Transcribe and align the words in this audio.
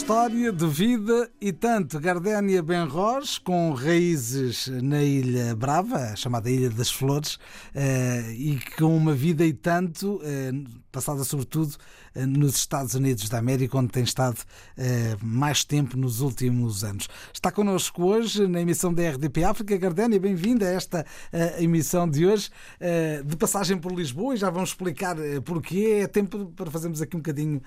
história 0.00 0.50
de 0.50 0.66
vida 0.66 1.30
e 1.38 1.52
tanto. 1.52 2.00
Gardénia 2.00 2.62
Benros, 2.62 3.38
com 3.38 3.70
raízes 3.74 4.66
na 4.82 5.02
Ilha 5.02 5.54
Brava, 5.54 6.16
chamada 6.16 6.50
Ilha 6.50 6.70
das 6.70 6.90
Flores, 6.90 7.38
eh, 7.74 8.32
e 8.32 8.58
com 8.78 8.96
uma 8.96 9.12
vida 9.12 9.44
e 9.44 9.52
tanto, 9.52 10.18
eh, 10.24 10.52
passada 10.90 11.24
sobretudo 11.24 11.76
eh, 12.14 12.26
nos 12.26 12.56
Estados 12.56 12.94
Unidos 12.94 13.28
da 13.28 13.38
América, 13.38 13.78
onde 13.78 13.90
tem 13.92 14.02
estado 14.02 14.38
mais 15.22 15.64
tempo 15.64 15.96
nos 15.96 16.20
últimos 16.20 16.84
anos. 16.84 17.08
Está 17.32 17.50
connosco 17.50 18.04
hoje 18.04 18.46
na 18.46 18.60
emissão 18.60 18.92
da 18.92 19.08
RDP 19.10 19.44
África. 19.44 19.76
Gardénia, 19.76 20.18
bem-vinda 20.18 20.66
a 20.66 20.70
esta 20.70 21.06
emissão 21.58 22.08
de 22.08 22.26
hoje, 22.26 22.50
de 23.24 23.36
passagem 23.36 23.78
por 23.78 23.92
Lisboa, 23.92 24.34
e 24.34 24.36
já 24.36 24.50
vamos 24.50 24.70
explicar 24.70 25.16
porquê. 25.44 26.00
É 26.02 26.06
tempo 26.06 26.46
para 26.56 26.70
fazermos 26.70 27.02
aqui 27.02 27.16
um 27.16 27.20
bocadinho 27.20 27.62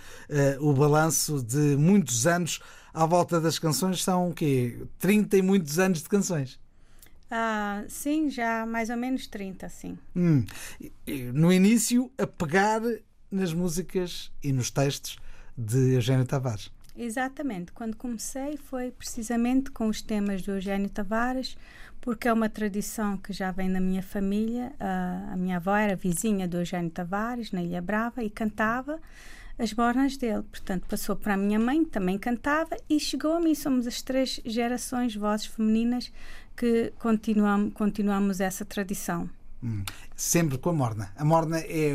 o 0.59 0.73
balanço 0.73 1.43
de 1.43 1.75
muitos 1.77 2.25
anos 2.25 2.59
à 2.93 3.05
volta 3.05 3.39
das 3.39 3.59
canções. 3.59 4.03
São 4.03 4.29
o 4.29 4.33
quê? 4.33 4.85
30 4.99 5.37
e 5.37 5.41
muitos 5.41 5.79
anos 5.79 6.01
de 6.01 6.09
canções. 6.09 6.59
Ah, 7.35 7.83
sim, 7.87 8.29
já 8.29 8.63
mais 8.63 8.91
ou 8.91 8.97
menos 8.97 9.25
30, 9.25 9.67
sim. 9.67 9.97
Hum. 10.15 10.45
No 11.33 11.51
início, 11.51 12.11
a 12.15 12.27
pegar 12.27 12.79
nas 13.33 13.53
músicas 13.53 14.31
e 14.43 14.51
nos 14.51 14.69
textos 14.69 15.17
de 15.57 15.95
Eugênio 15.95 16.25
Tavares. 16.25 16.71
Exatamente. 16.95 17.71
Quando 17.71 17.95
comecei 17.97 18.57
foi 18.57 18.91
precisamente 18.91 19.71
com 19.71 19.87
os 19.87 20.01
temas 20.01 20.41
do 20.43 20.51
Eugênio 20.51 20.89
Tavares, 20.89 21.57
porque 21.99 22.27
é 22.27 22.33
uma 22.33 22.49
tradição 22.49 23.17
que 23.17 23.33
já 23.33 23.51
vem 23.51 23.69
na 23.69 23.79
minha 23.79 24.03
família. 24.03 24.71
Uh, 24.73 25.33
a 25.33 25.35
minha 25.35 25.57
avó 25.57 25.75
era 25.75 25.95
vizinha 25.95 26.47
do 26.47 26.57
Eugênio 26.57 26.91
Tavares, 26.91 27.51
na 27.51 27.63
Ilha 27.63 27.81
Brava, 27.81 28.23
e 28.23 28.29
cantava 28.29 28.99
as 29.57 29.73
bornas 29.73 30.17
dele. 30.17 30.43
Portanto, 30.43 30.85
passou 30.87 31.15
para 31.15 31.33
a 31.33 31.37
minha 31.37 31.59
mãe, 31.59 31.83
que 31.83 31.91
também 31.91 32.17
cantava, 32.17 32.75
e 32.89 32.99
chegou 32.99 33.33
a 33.33 33.39
mim. 33.39 33.55
Somos 33.55 33.87
as 33.87 34.01
três 34.01 34.39
gerações, 34.45 35.15
vozes 35.15 35.47
femininas, 35.47 36.11
que 36.55 36.93
continuamos, 36.99 37.73
continuamos 37.73 38.39
essa 38.39 38.65
tradição. 38.65 39.29
Hum. 39.63 39.83
Sempre 40.15 40.57
com 40.57 40.69
a 40.69 40.73
morna. 40.73 41.11
A 41.15 41.23
morna 41.23 41.59
é, 41.59 41.93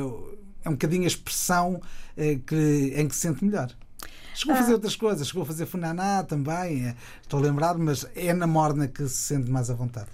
é 0.68 0.70
um 0.70 0.74
bocadinho 0.74 1.04
a 1.04 1.08
expressão 1.08 1.80
eh, 2.16 2.38
que, 2.46 2.92
em 2.94 3.08
que 3.08 3.14
se 3.14 3.22
sente 3.22 3.44
melhor. 3.44 3.70
Chegou 4.34 4.54
a 4.54 4.58
fazer 4.58 4.70
ah. 4.70 4.74
outras 4.74 4.94
coisas, 4.94 5.26
chegou 5.26 5.42
a 5.42 5.46
fazer 5.46 5.66
funaná 5.66 6.22
também, 6.22 6.86
é, 6.86 6.94
estou 7.20 7.40
a 7.40 7.42
lembrar, 7.42 7.76
mas 7.76 8.06
é 8.14 8.32
na 8.32 8.46
morna 8.46 8.86
que 8.86 9.02
se 9.08 9.16
sente 9.16 9.50
mais 9.50 9.68
à 9.68 9.74
vontade. 9.74 10.06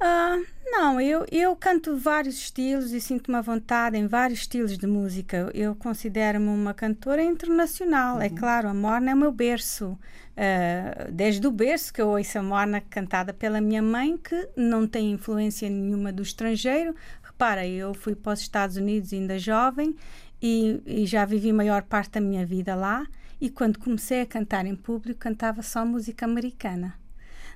Uh, 0.00 0.46
não, 0.64 0.98
eu, 0.98 1.26
eu 1.30 1.54
canto 1.54 1.94
vários 1.94 2.36
estilos 2.36 2.90
e 2.92 3.00
sinto-me 3.02 3.36
à 3.36 3.42
vontade 3.42 3.98
em 3.98 4.06
vários 4.06 4.40
estilos 4.40 4.78
de 4.78 4.86
música. 4.86 5.50
Eu 5.52 5.74
considero-me 5.74 6.48
uma 6.48 6.72
cantora 6.72 7.22
internacional. 7.22 8.14
É 8.14 8.28
uhum. 8.28 8.34
É 8.34 8.38
claro, 8.38 8.68
a 8.68 8.72
Morna 8.72 9.10
é 9.10 9.14
o 9.14 9.18
meu 9.18 9.30
berço. 9.30 9.98
Uh, 10.30 11.12
desde 11.12 11.46
o 11.46 11.50
berço 11.50 11.92
que 11.92 12.00
eu 12.00 12.08
ouço 12.08 12.38
a 12.38 12.42
Morna 12.42 12.80
cantada 12.80 13.34
pela 13.34 13.60
minha 13.60 13.82
mãe, 13.82 14.16
que 14.16 14.48
não 14.56 14.86
tem 14.86 15.12
influência 15.12 15.68
nenhuma 15.68 16.10
do 16.10 16.22
estrangeiro. 16.22 16.94
Repara, 17.40 17.66
eu 17.66 17.94
fui 17.94 18.14
para 18.14 18.34
os 18.34 18.40
Estados 18.40 18.76
Unidos 18.76 19.14
ainda 19.14 19.38
jovem 19.38 19.96
e, 20.42 20.78
e 20.84 21.06
já 21.06 21.24
vivi 21.24 21.48
a 21.48 21.54
maior 21.54 21.82
parte 21.82 22.10
da 22.10 22.20
minha 22.20 22.44
vida 22.44 22.74
lá. 22.74 23.06
E 23.40 23.48
quando 23.48 23.78
comecei 23.78 24.20
a 24.20 24.26
cantar 24.26 24.66
em 24.66 24.76
público, 24.76 25.20
cantava 25.20 25.62
só 25.62 25.82
música 25.82 26.26
americana. 26.26 26.94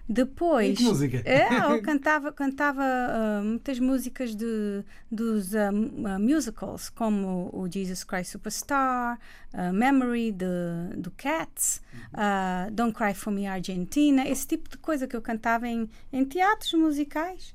Depois. 0.08 0.78
Que 0.78 0.84
música? 0.84 1.22
É, 1.26 1.48
eu 1.70 1.82
cantava, 1.82 2.32
cantava 2.32 2.82
uh, 2.82 3.44
muitas 3.44 3.78
músicas 3.78 4.34
de, 4.34 4.82
dos 5.12 5.52
uh, 5.52 6.19
musicals, 6.19 6.88
como 6.88 7.50
o 7.52 7.70
Jesus 7.70 8.04
Christ 8.04 8.32
Superstar, 8.32 9.19
uh, 9.52 9.70
Memory 9.70 10.32
de, 10.32 10.96
do 10.96 11.10
Cats, 11.10 11.82
Don't 12.72 12.94
Cry 12.94 13.12
for 13.12 13.31
Me 13.31 13.46
Argentina, 13.46 14.26
esse 14.26 14.46
tipo 14.46 14.66
de 14.66 14.78
coisa 14.78 15.06
que 15.06 15.14
eu 15.14 15.20
cantava 15.20 15.69
em, 15.69 15.90
em 16.10 16.25
teatros 16.25 16.72
musicais. 16.72 17.54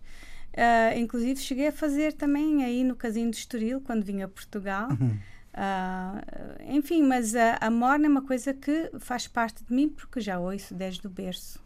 Inclusive 0.97 1.39
cheguei 1.39 1.67
a 1.67 1.71
fazer 1.71 2.13
também 2.13 2.63
aí 2.63 2.83
no 2.83 2.95
Casino 2.95 3.31
de 3.31 3.37
Estoril, 3.37 3.81
quando 3.81 4.03
vim 4.03 4.21
a 4.21 4.27
Portugal. 4.27 4.89
Uhum. 4.89 5.17
Uh, 5.53 6.75
enfim, 6.75 7.03
mas 7.03 7.35
a, 7.35 7.57
a 7.59 7.69
morna 7.69 8.05
é 8.05 8.09
uma 8.09 8.21
coisa 8.21 8.53
que 8.53 8.91
faz 8.99 9.27
parte 9.27 9.63
de 9.63 9.73
mim 9.73 9.89
porque 9.89 10.21
já 10.21 10.39
ouço 10.39 10.73
desde 10.73 11.05
o 11.05 11.09
berço. 11.09 11.59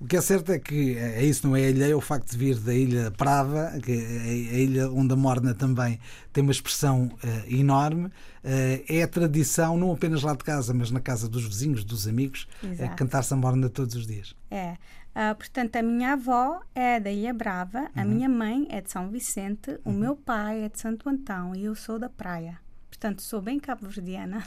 O 0.00 0.06
que 0.06 0.16
é 0.16 0.20
certo 0.22 0.50
é 0.50 0.58
que 0.58 0.96
é 0.96 1.22
isso, 1.22 1.46
não 1.46 1.54
é 1.54 1.68
ilha, 1.68 1.84
é 1.84 1.94
o 1.94 2.00
facto 2.00 2.30
de 2.30 2.36
vir 2.38 2.58
da 2.58 2.74
Ilha 2.74 3.10
Prava, 3.10 3.78
que 3.82 3.92
é 3.92 4.54
a 4.54 4.58
ilha 4.58 4.90
onde 4.90 5.12
a 5.12 5.16
morna 5.16 5.54
também 5.54 6.00
tem 6.32 6.42
uma 6.42 6.50
expressão 6.50 7.10
uh, 7.22 7.54
enorme. 7.54 8.06
Uh, 8.06 8.82
é 8.88 9.02
a 9.02 9.08
tradição, 9.08 9.76
não 9.76 9.92
apenas 9.92 10.22
lá 10.22 10.32
de 10.32 10.42
casa, 10.42 10.72
mas 10.72 10.90
na 10.90 10.98
casa 10.98 11.28
dos 11.28 11.44
vizinhos, 11.44 11.84
dos 11.84 12.08
amigos, 12.08 12.48
uh, 12.64 12.96
cantar-se 12.96 13.34
a 13.34 13.36
morna 13.36 13.68
todos 13.68 13.94
os 13.94 14.06
dias. 14.06 14.34
É. 14.50 14.78
Uh, 15.10 15.34
portanto, 15.34 15.76
a 15.76 15.82
minha 15.82 16.12
avó 16.12 16.60
é 16.74 17.00
da 17.00 17.10
Ilha 17.10 17.34
Brava, 17.34 17.90
a 17.96 18.02
uhum. 18.02 18.08
minha 18.08 18.28
mãe 18.28 18.66
é 18.70 18.80
de 18.80 18.90
São 18.90 19.10
Vicente, 19.10 19.72
uhum. 19.84 19.92
o 19.92 19.92
meu 19.92 20.16
pai 20.16 20.62
é 20.62 20.68
de 20.68 20.78
Santo 20.78 21.08
Antão 21.08 21.54
e 21.54 21.64
eu 21.64 21.74
sou 21.74 21.98
da 21.98 22.08
praia 22.08 22.58
portanto 23.00 23.22
sou 23.22 23.40
bem 23.40 23.58
cabo-verdiana. 23.58 24.44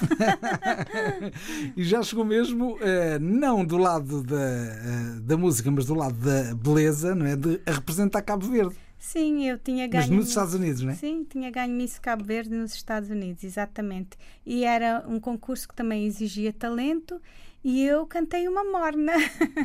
e 1.76 1.84
já 1.84 2.04
chegou 2.04 2.24
mesmo, 2.24 2.78
eh, 2.82 3.18
não 3.18 3.66
do 3.66 3.78
lado 3.78 4.22
da, 4.22 4.36
eh, 4.36 5.20
da 5.22 5.36
música, 5.36 5.72
mas 5.72 5.86
do 5.86 5.96
lado 5.96 6.14
da 6.14 6.54
beleza, 6.54 7.16
não 7.16 7.26
é? 7.26 7.36
De 7.36 7.60
representar 7.66 8.22
Cabo 8.22 8.46
Verde. 8.46 8.76
Sim, 9.00 9.44
eu 9.50 9.58
tinha 9.58 9.88
ganho. 9.88 10.04
Mas 10.04 10.10
nos 10.10 10.28
Estados 10.30 10.54
Unidos, 10.54 10.82
não 10.84 10.92
é? 10.92 10.96
Sim, 10.96 11.26
tinha 11.28 11.50
ganho 11.50 11.74
Miss 11.74 11.98
Cabo 11.98 12.24
Verde 12.24 12.52
nos 12.52 12.76
Estados 12.76 13.10
Unidos, 13.10 13.44
exatamente. 13.44 14.18
E 14.46 14.64
era 14.64 15.04
um 15.08 15.20
concurso 15.20 15.68
que 15.68 15.74
também 15.74 16.06
exigia 16.06 16.54
talento 16.54 17.20
e 17.64 17.84
eu 17.86 18.06
cantei 18.06 18.48
uma 18.48 18.64
morna. 18.64 19.14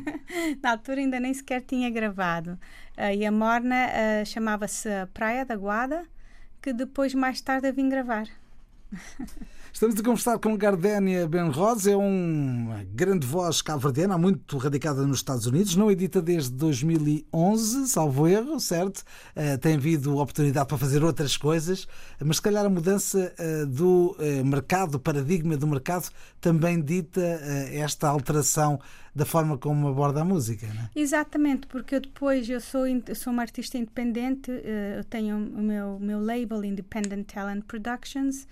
Na 0.62 0.72
altura 0.72 1.00
ainda 1.00 1.18
nem 1.18 1.34
sequer 1.34 1.62
tinha 1.62 1.90
gravado. 1.90 2.58
Uh, 2.96 3.14
e 3.14 3.26
a 3.26 3.32
morna 3.32 3.74
uh, 4.22 4.26
chamava-se 4.26 4.88
Praia 5.12 5.44
da 5.44 5.56
Guada, 5.56 6.06
que 6.62 6.72
depois, 6.72 7.14
mais 7.14 7.40
tarde, 7.40 7.68
eu 7.68 7.74
vim 7.74 7.88
gravar. 7.88 8.28
Estamos 9.72 10.00
a 10.00 10.02
conversar 10.02 10.38
com 10.38 10.56
Gardénia 10.56 11.28
Benrosa, 11.28 11.90
é 11.90 11.96
uma 11.96 12.82
grande 12.84 13.26
voz 13.26 13.60
cabo-verdiana, 13.60 14.16
muito 14.16 14.56
radicada 14.56 15.06
nos 15.06 15.18
Estados 15.18 15.46
Unidos, 15.46 15.76
não 15.76 15.90
edita 15.90 16.22
desde 16.22 16.50
2011, 16.52 17.86
salvo 17.86 18.26
erro, 18.26 18.58
certo? 18.58 19.04
Uh, 19.36 19.58
tem 19.58 19.76
havido 19.76 20.16
oportunidade 20.16 20.66
para 20.66 20.78
fazer 20.78 21.04
outras 21.04 21.36
coisas, 21.36 21.86
mas 22.24 22.36
se 22.36 22.42
calhar 22.42 22.64
a 22.64 22.68
mudança 22.68 23.32
uh, 23.38 23.66
do 23.66 24.16
uh, 24.18 24.44
mercado, 24.44 24.92
do 24.92 25.00
paradigma 25.00 25.56
do 25.56 25.66
mercado, 25.66 26.08
também 26.40 26.80
dita 26.80 27.20
esta 27.72 28.08
alteração 28.08 28.80
da 29.14 29.24
forma 29.24 29.58
como 29.58 29.88
aborda 29.88 30.22
a 30.22 30.24
música, 30.24 30.66
não 30.72 30.82
é? 30.82 30.90
Exatamente, 30.94 31.66
porque 31.66 31.96
eu 31.96 32.00
depois 32.00 32.48
eu 32.48 32.60
sou, 32.60 32.82
sou 33.14 33.32
uma 33.32 33.42
artista 33.42 33.76
independente, 33.76 34.50
eu 34.96 35.02
tenho 35.04 35.36
o 35.36 35.62
meu, 35.62 35.96
o 35.96 36.00
meu 36.00 36.20
label 36.20 36.64
Independent 36.64 37.26
Talent 37.26 37.64
Productions 37.64 38.46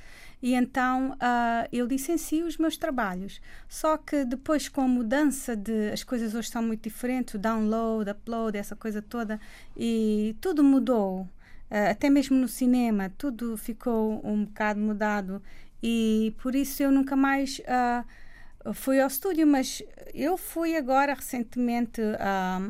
e 0.47 0.55
então 0.55 1.11
uh, 1.15 1.69
eu 1.73 1.87
licencio 1.87 2.47
os 2.47 2.57
meus 2.57 2.77
trabalhos. 2.77 3.41
Só 3.69 3.97
que 3.97 4.25
depois, 4.25 4.69
com 4.69 4.81
a 4.81 4.87
mudança 4.87 5.57
de. 5.57 5.91
As 5.91 6.05
coisas 6.05 6.35
hoje 6.35 6.47
estão 6.47 6.63
muito 6.63 6.85
diferentes, 6.85 7.35
o 7.35 7.39
download, 7.39 8.09
upload, 8.09 8.57
essa 8.57 8.77
coisa 8.77 9.03
toda, 9.03 9.41
e 9.77 10.37
tudo 10.41 10.63
mudou. 10.63 11.23
Uh, 11.69 11.91
até 11.91 12.09
mesmo 12.09 12.39
no 12.39 12.47
cinema, 12.47 13.11
tudo 13.19 13.57
ficou 13.57 14.25
um 14.25 14.45
bocado 14.45 14.79
mudado. 14.79 15.43
E 15.83 16.33
por 16.41 16.55
isso 16.55 16.81
eu 16.81 16.93
nunca 16.93 17.17
mais. 17.17 17.59
Uh, 17.59 18.73
fui 18.73 19.01
ao 19.01 19.09
estúdio, 19.09 19.49
mas 19.49 19.83
eu 20.15 20.37
fui 20.37 20.77
agora 20.77 21.13
recentemente, 21.13 22.01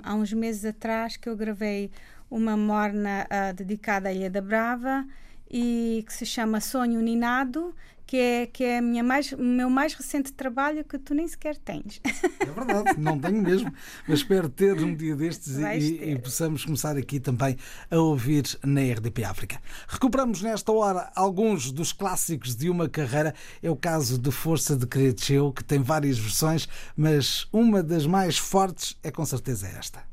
há 0.03 0.15
uns 0.15 0.33
meses 0.33 0.65
atrás, 0.65 1.19
que 1.19 1.29
eu 1.29 1.37
gravei 1.37 1.91
uma 2.31 2.57
morna 2.57 3.27
dedicada 3.55 4.11
à 4.11 4.13
Ilha 4.13 4.29
da 4.29 4.43
Brava 4.43 5.07
e 5.51 6.05
que 6.07 6.13
se 6.13 6.27
chama 6.27 6.61
Sonho 6.61 7.01
Ninado, 7.01 7.75
que 8.07 8.17
é, 8.17 8.47
que 8.47 8.63
é 8.63 8.79
a 8.79 8.83
minha 8.83 9.03
mais, 9.03 9.33
o 9.33 9.43
meu 9.43 9.69
mais 9.69 9.93
recente 9.93 10.33
trabalho 10.33 10.85
que 10.85 10.97
tu 10.97 11.13
nem 11.13 11.27
sequer 11.27 11.57
tens. 11.57 12.01
É 12.39 12.45
verdade, 12.47 12.99
não 12.99 13.19
tenho 13.19 13.43
mesmo, 13.43 13.73
mas 14.07 14.21
espero 14.21 14.49
ter 14.49 14.77
um 14.79 14.95
dia 14.95 15.17
destes 15.17 15.57
e, 15.59 16.13
e, 16.13 16.19
possamos 16.19 16.65
começar 16.65 16.97
aqui 16.97 17.19
também 17.19 17.57
a 17.91 17.97
ouvir 17.99 18.45
na 18.65 18.81
RDP 18.81 19.25
África. 19.25 19.61
Recuperamos 19.89 20.41
nesta 20.41 20.71
hora 20.71 21.11
alguns 21.17 21.73
dos 21.73 21.93
clássicos 21.93 22.55
de 22.55 22.71
uma 22.71 22.89
carreira. 22.89 23.35
É 23.61 23.71
o 23.71 23.77
caso 23.77 24.19
de 24.19 24.31
Força 24.31 24.77
de 24.77 24.87
Creteu, 24.87 25.53
que 25.53 25.65
tem 25.65 25.81
várias 25.81 26.17
versões, 26.17 26.69
mas 26.97 27.49
uma 27.53 27.83
das 27.83 28.07
mais 28.07 28.39
fortes 28.39 28.97
é 29.03 29.11
com 29.11 29.27
certeza 29.27 29.67
esta. 29.67 30.05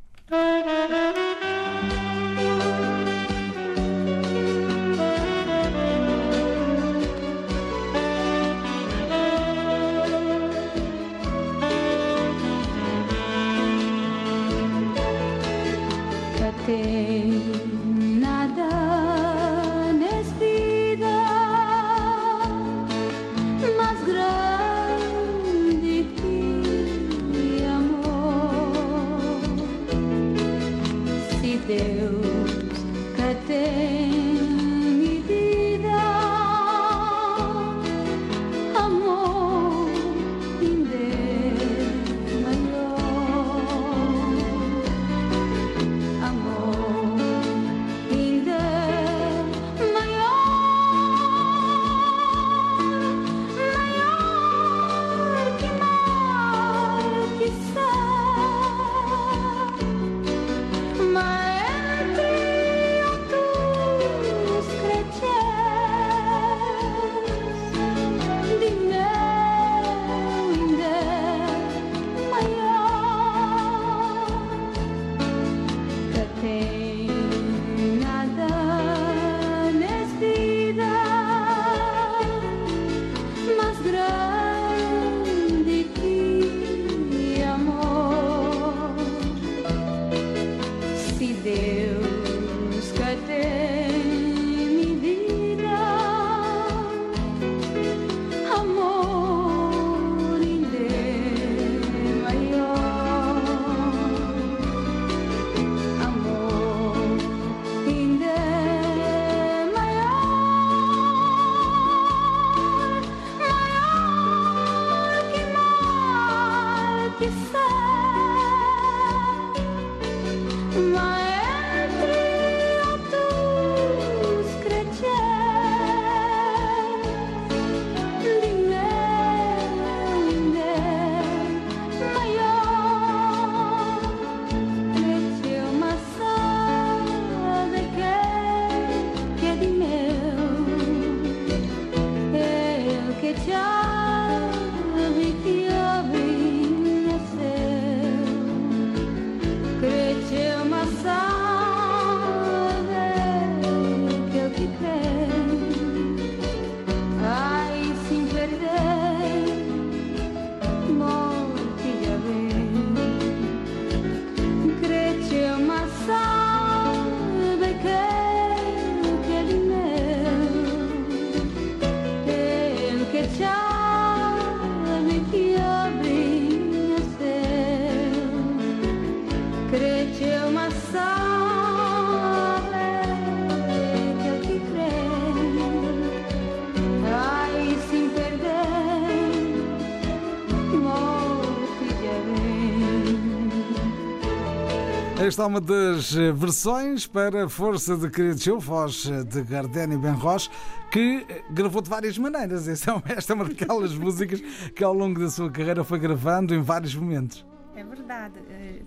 Esta 195.26 195.44
é 195.44 195.46
uma 195.46 195.62
das 195.62 196.12
versões 196.12 197.08
para 197.08 197.48
Força 197.48 197.96
de 197.96 198.10
Querido 198.10 198.60
voz 198.60 199.06
de 199.30 199.42
Gardeni 199.42 199.98
Benros, 199.98 200.52
que 200.92 201.26
eh, 201.30 201.42
gravou 201.50 201.82
de 201.82 201.90
várias 201.90 202.18
maneiras. 202.18 202.68
Esta 202.68 202.92
é 202.92 203.34
uma 203.34 203.46
daquelas 203.46 203.96
músicas 203.96 204.42
que 204.76 204.84
ao 204.84 204.94
longo 204.94 205.22
da 205.22 205.30
sua 205.30 205.50
carreira 205.50 205.82
foi 205.82 205.98
gravando 205.98 206.54
em 206.54 206.62
vários 206.62 206.94
momentos. 206.94 207.53
É 207.76 207.84
verdade. 207.84 208.36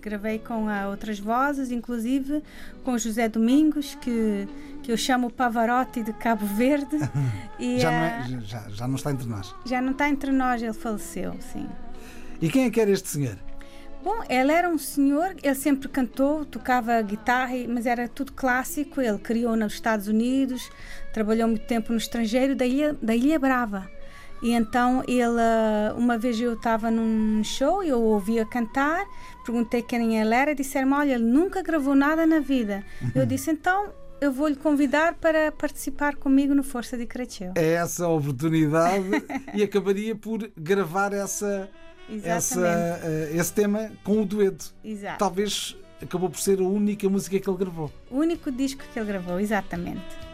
Gravei 0.01 0.39
com 0.39 0.67
outras 0.89 1.19
vozes, 1.19 1.71
inclusive 1.71 2.41
com 2.83 2.97
José 2.97 3.27
Domingos, 3.27 3.95
que, 3.95 4.47
que 4.81 4.91
eu 4.91 4.97
chamo 4.97 5.29
Pavarotti 5.29 6.03
de 6.03 6.13
Cabo 6.13 6.45
Verde. 6.45 6.97
já, 7.79 7.91
não 7.91 7.97
é, 7.97 8.41
já, 8.41 8.69
já 8.69 8.87
não 8.87 8.95
está 8.95 9.11
entre 9.11 9.27
nós. 9.27 9.53
Já 9.65 9.81
não 9.81 9.91
está 9.91 10.09
entre 10.09 10.31
nós, 10.31 10.61
ele 10.61 10.73
faleceu, 10.73 11.35
sim. 11.51 11.67
E 12.41 12.49
quem 12.49 12.65
é 12.65 12.69
que 12.69 12.79
era 12.79 12.91
este 12.91 13.09
senhor? 13.09 13.37
Bom, 14.03 14.23
ele 14.29 14.53
era 14.53 14.69
um 14.69 14.77
senhor, 14.77 15.35
ele 15.43 15.55
sempre 15.55 15.89
cantou, 15.89 16.45
tocava 16.45 17.01
guitarra, 17.01 17.55
mas 17.67 17.85
era 17.85 18.07
tudo 18.07 18.31
clássico. 18.31 19.01
Ele 19.01 19.17
criou 19.17 19.55
nos 19.57 19.73
Estados 19.73 20.07
Unidos, 20.07 20.69
trabalhou 21.11 21.47
muito 21.49 21.65
tempo 21.65 21.91
no 21.91 21.97
estrangeiro, 21.97 22.55
da 22.55 22.65
Ilha, 22.65 22.95
da 23.01 23.13
Ilha 23.13 23.37
Brava. 23.37 23.96
E 24.41 24.51
então 24.51 25.03
ele, 25.07 25.23
uma 25.97 26.17
vez 26.17 26.39
eu 26.39 26.53
estava 26.53 26.91
num 26.91 27.43
show, 27.43 27.83
eu 27.83 28.01
ouvia 28.01 28.45
cantar, 28.45 29.05
perguntei 29.45 29.81
quem 29.81 30.19
ele 30.19 30.33
era, 30.33 30.53
disseram 30.53 30.91
olha, 30.93 31.15
ele 31.15 31.23
nunca 31.23 31.61
gravou 31.61 31.95
nada 31.95 32.25
na 32.25 32.39
vida. 32.39 32.83
Uhum. 33.01 33.11
Eu 33.15 33.25
disse, 33.25 33.51
então 33.51 33.89
eu 34.19 34.31
vou 34.31 34.47
lhe 34.47 34.55
convidar 34.55 35.13
para 35.15 35.51
participar 35.51 36.15
comigo 36.15 36.53
no 36.53 36.63
Força 36.63 36.97
de 36.97 37.05
Creteu. 37.05 37.53
É 37.55 37.73
essa 37.73 38.05
a 38.05 38.09
oportunidade 38.09 39.05
e 39.53 39.63
acabaria 39.63 40.15
por 40.15 40.49
gravar 40.57 41.13
essa 41.13 41.69
essa, 42.23 42.59
uh, 42.59 43.37
esse 43.37 43.53
tema 43.53 43.91
com 44.03 44.21
o 44.21 44.25
dueto. 44.25 44.73
Exato. 44.83 45.19
Talvez 45.19 45.75
acabou 46.01 46.29
por 46.29 46.39
ser 46.39 46.59
a 46.59 46.63
única 46.63 47.09
música 47.09 47.39
que 47.39 47.49
ele 47.49 47.57
gravou. 47.57 47.91
O 48.09 48.17
único 48.17 48.51
disco 48.51 48.83
que 48.93 48.99
ele 48.99 49.07
gravou, 49.07 49.39
exatamente. 49.39 50.26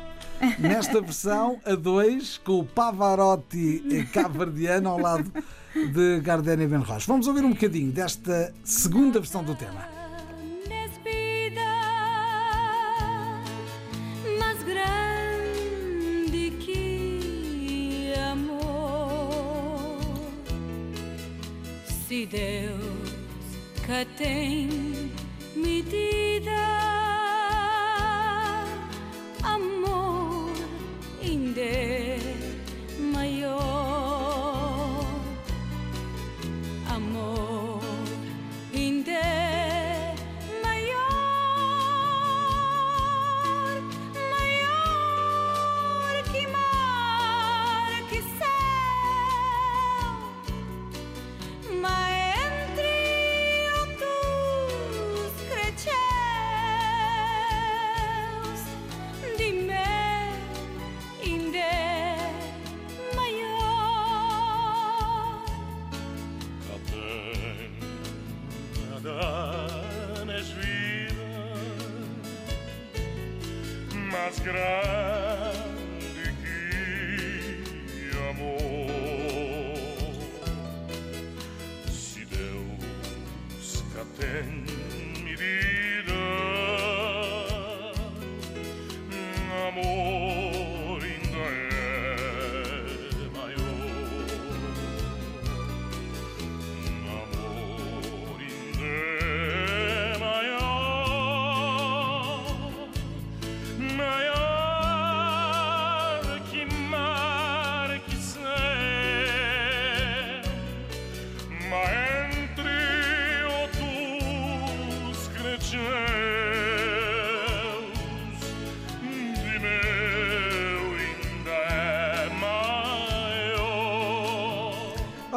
Nesta 0.59 1.01
versão, 1.01 1.59
a 1.65 1.75
dois, 1.75 2.37
com 2.37 2.59
o 2.59 2.65
Pavarotti 2.65 4.07
cavardiano 4.11 4.89
ao 4.89 4.99
lado 4.99 5.31
de 5.73 6.19
Gardenia 6.21 6.67
Benroche. 6.67 7.07
Vamos 7.07 7.27
ouvir 7.27 7.43
um 7.43 7.51
bocadinho 7.51 7.91
desta 7.91 8.53
segunda 8.63 9.19
versão 9.19 9.43
do 9.43 9.55
tema. 9.55 10.03
Deus 22.33 22.79
que 23.85 24.05
tem 24.17 24.69
medida. 25.55 26.12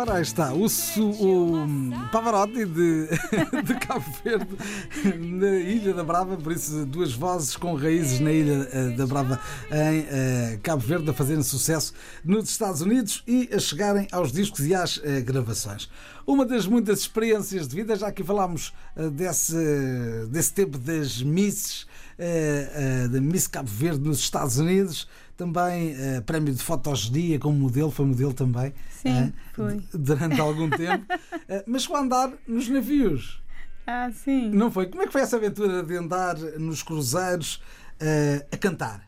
Ora, 0.08 0.20
está, 0.20 0.52
o, 0.54 0.66
o 0.66 1.66
Pavarotti 2.16 2.64
de, 2.64 3.09
de 3.62 3.74
Cabo 3.74 4.05
Verde, 4.24 4.57
na 5.18 5.55
Ilha 5.57 5.92
da 5.92 6.02
Brava, 6.02 6.35
por 6.38 6.50
isso 6.50 6.87
duas 6.87 7.12
vozes 7.12 7.57
com 7.57 7.74
raízes 7.74 8.20
na 8.20 8.33
Ilha 8.33 8.66
eh, 8.72 8.88
da 8.96 9.07
Brava, 9.07 9.38
em 9.70 10.00
uh, 10.00 10.59
Cabo 10.62 10.81
Verde, 10.81 11.11
a 11.11 11.12
fazerem 11.12 11.42
sucesso 11.42 11.92
nos 12.24 12.48
Estados 12.48 12.81
Unidos 12.81 13.22
e 13.26 13.50
a 13.52 13.59
chegarem 13.59 14.09
aos 14.11 14.33
discos 14.33 14.64
e 14.64 14.74
às 14.74 14.96
uh, 14.96 15.02
gravações. 15.26 15.90
Uma 16.26 16.46
das 16.46 16.66
muitas 16.66 17.00
experiências 17.00 17.68
de 17.68 17.76
vida, 17.76 17.94
já 17.94 18.11
que 18.11 18.24
falámos 18.24 18.72
desse, 19.12 19.55
desse 20.29 20.52
tempo 20.52 20.76
das 20.76 21.22
Misses, 21.22 21.87
da 23.12 23.20
Miss 23.20 23.46
Cabo 23.46 23.68
Verde 23.68 24.00
nos 24.00 24.18
Estados 24.18 24.59
Unidos, 24.59 25.07
também 25.37 25.92
uh, 25.92 26.22
prémio 26.22 26.55
de 26.55 26.62
fotogenia 26.62 27.38
como 27.38 27.57
modelo, 27.59 27.90
foi 27.90 28.07
modelo 28.07 28.33
também. 28.33 28.72
Sim, 28.90 29.24
uh, 29.29 29.33
foi. 29.52 29.83
Durante 29.92 30.40
algum 30.40 30.70
tempo. 30.70 31.05
Uh, 31.12 31.62
mas 31.68 31.87
a 31.90 32.05
andar 32.06 32.32
nos 32.46 32.68
navios. 32.68 33.42
Ah, 33.86 34.10
sim. 34.10 34.50
Não 34.50 34.70
foi? 34.70 34.86
Como 34.86 35.02
é 35.02 35.06
que 35.06 35.12
foi 35.12 35.20
essa 35.20 35.36
aventura 35.36 35.82
de 35.82 35.96
andar 35.96 36.36
nos 36.58 36.82
cruzeiros 36.82 37.62
a 38.50 38.56
cantar? 38.56 39.06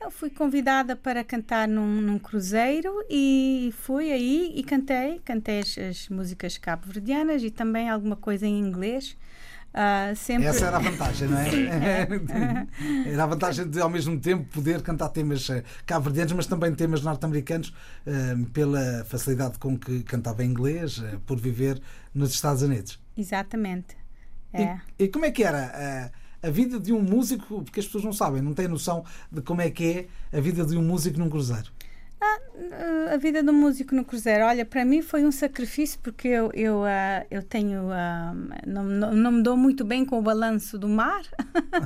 Eu 0.00 0.10
fui 0.10 0.28
convidada 0.28 0.94
para 0.94 1.24
cantar 1.24 1.66
num, 1.66 2.00
num, 2.00 2.18
cruzeiro 2.18 2.92
e 3.08 3.72
fui 3.78 4.12
aí 4.12 4.52
e 4.54 4.62
cantei. 4.62 5.18
Cantei 5.24 5.60
as, 5.60 5.78
as 5.78 6.08
músicas 6.10 6.58
cabo-verdianas 6.58 7.42
e 7.42 7.50
também 7.50 7.88
alguma 7.88 8.14
coisa 8.14 8.46
em 8.46 8.58
inglês. 8.58 9.16
Uh, 9.74 10.14
sempre... 10.14 10.46
Essa 10.46 10.66
era 10.66 10.76
a 10.76 10.80
vantagem, 10.80 11.28
não 11.28 11.36
é? 11.36 11.48
Era 13.10 13.24
a 13.24 13.26
vantagem 13.26 13.68
de, 13.68 13.80
ao 13.80 13.90
mesmo 13.90 14.20
tempo, 14.20 14.44
poder 14.44 14.80
cantar 14.82 15.08
temas 15.08 15.50
eh, 15.50 15.64
cabo-verdianos, 15.84 16.32
mas 16.32 16.46
também 16.46 16.72
temas 16.72 17.02
norte-americanos, 17.02 17.74
uh, 18.06 18.46
pela 18.50 19.04
facilidade 19.04 19.58
com 19.58 19.76
que 19.76 20.04
cantava 20.04 20.44
em 20.44 20.50
inglês, 20.50 20.98
uh, 20.98 21.18
por 21.26 21.40
viver 21.40 21.82
nos 22.14 22.32
Estados 22.32 22.62
Unidos. 22.62 23.00
Exatamente. 23.16 23.96
É. 24.52 24.78
E, 24.96 25.04
e, 25.04 25.08
como 25.08 25.24
é 25.24 25.32
que 25.32 25.42
era 25.42 26.12
a 26.40 26.50
vida 26.50 26.78
de 26.78 26.92
um 26.92 27.02
músico? 27.02 27.64
Porque 27.64 27.80
as 27.80 27.86
pessoas 27.86 28.04
não 28.04 28.12
sabem, 28.12 28.40
não 28.40 28.54
têm 28.54 28.68
noção 28.68 29.04
de 29.32 29.42
como 29.42 29.60
é 29.60 29.70
que 29.70 30.08
é 30.32 30.38
a 30.38 30.40
vida 30.40 30.64
de 30.64 30.76
um 30.76 30.82
músico 30.82 31.18
num 31.18 31.28
cruzeiro. 31.28 31.72
Ah, 32.24 33.14
a 33.14 33.16
vida 33.18 33.42
do 33.42 33.52
músico 33.52 33.94
no 33.94 34.04
cruzeiro, 34.04 34.44
olha, 34.44 34.64
para 34.64 34.84
mim 34.84 35.02
foi 35.02 35.24
um 35.24 35.32
sacrifício 35.32 35.98
porque 36.00 36.28
eu, 36.28 36.50
eu, 36.54 36.80
uh, 36.82 37.26
eu 37.30 37.42
tenho. 37.42 37.82
Uh, 37.82 38.66
não, 38.66 38.84
não, 38.84 39.32
me 39.32 39.42
dou 39.42 39.56
muito 39.56 39.84
bem 39.84 40.04
com 40.04 40.18
o 40.18 40.22
balanço 40.22 40.78
do 40.78 40.88
mar, 40.88 41.22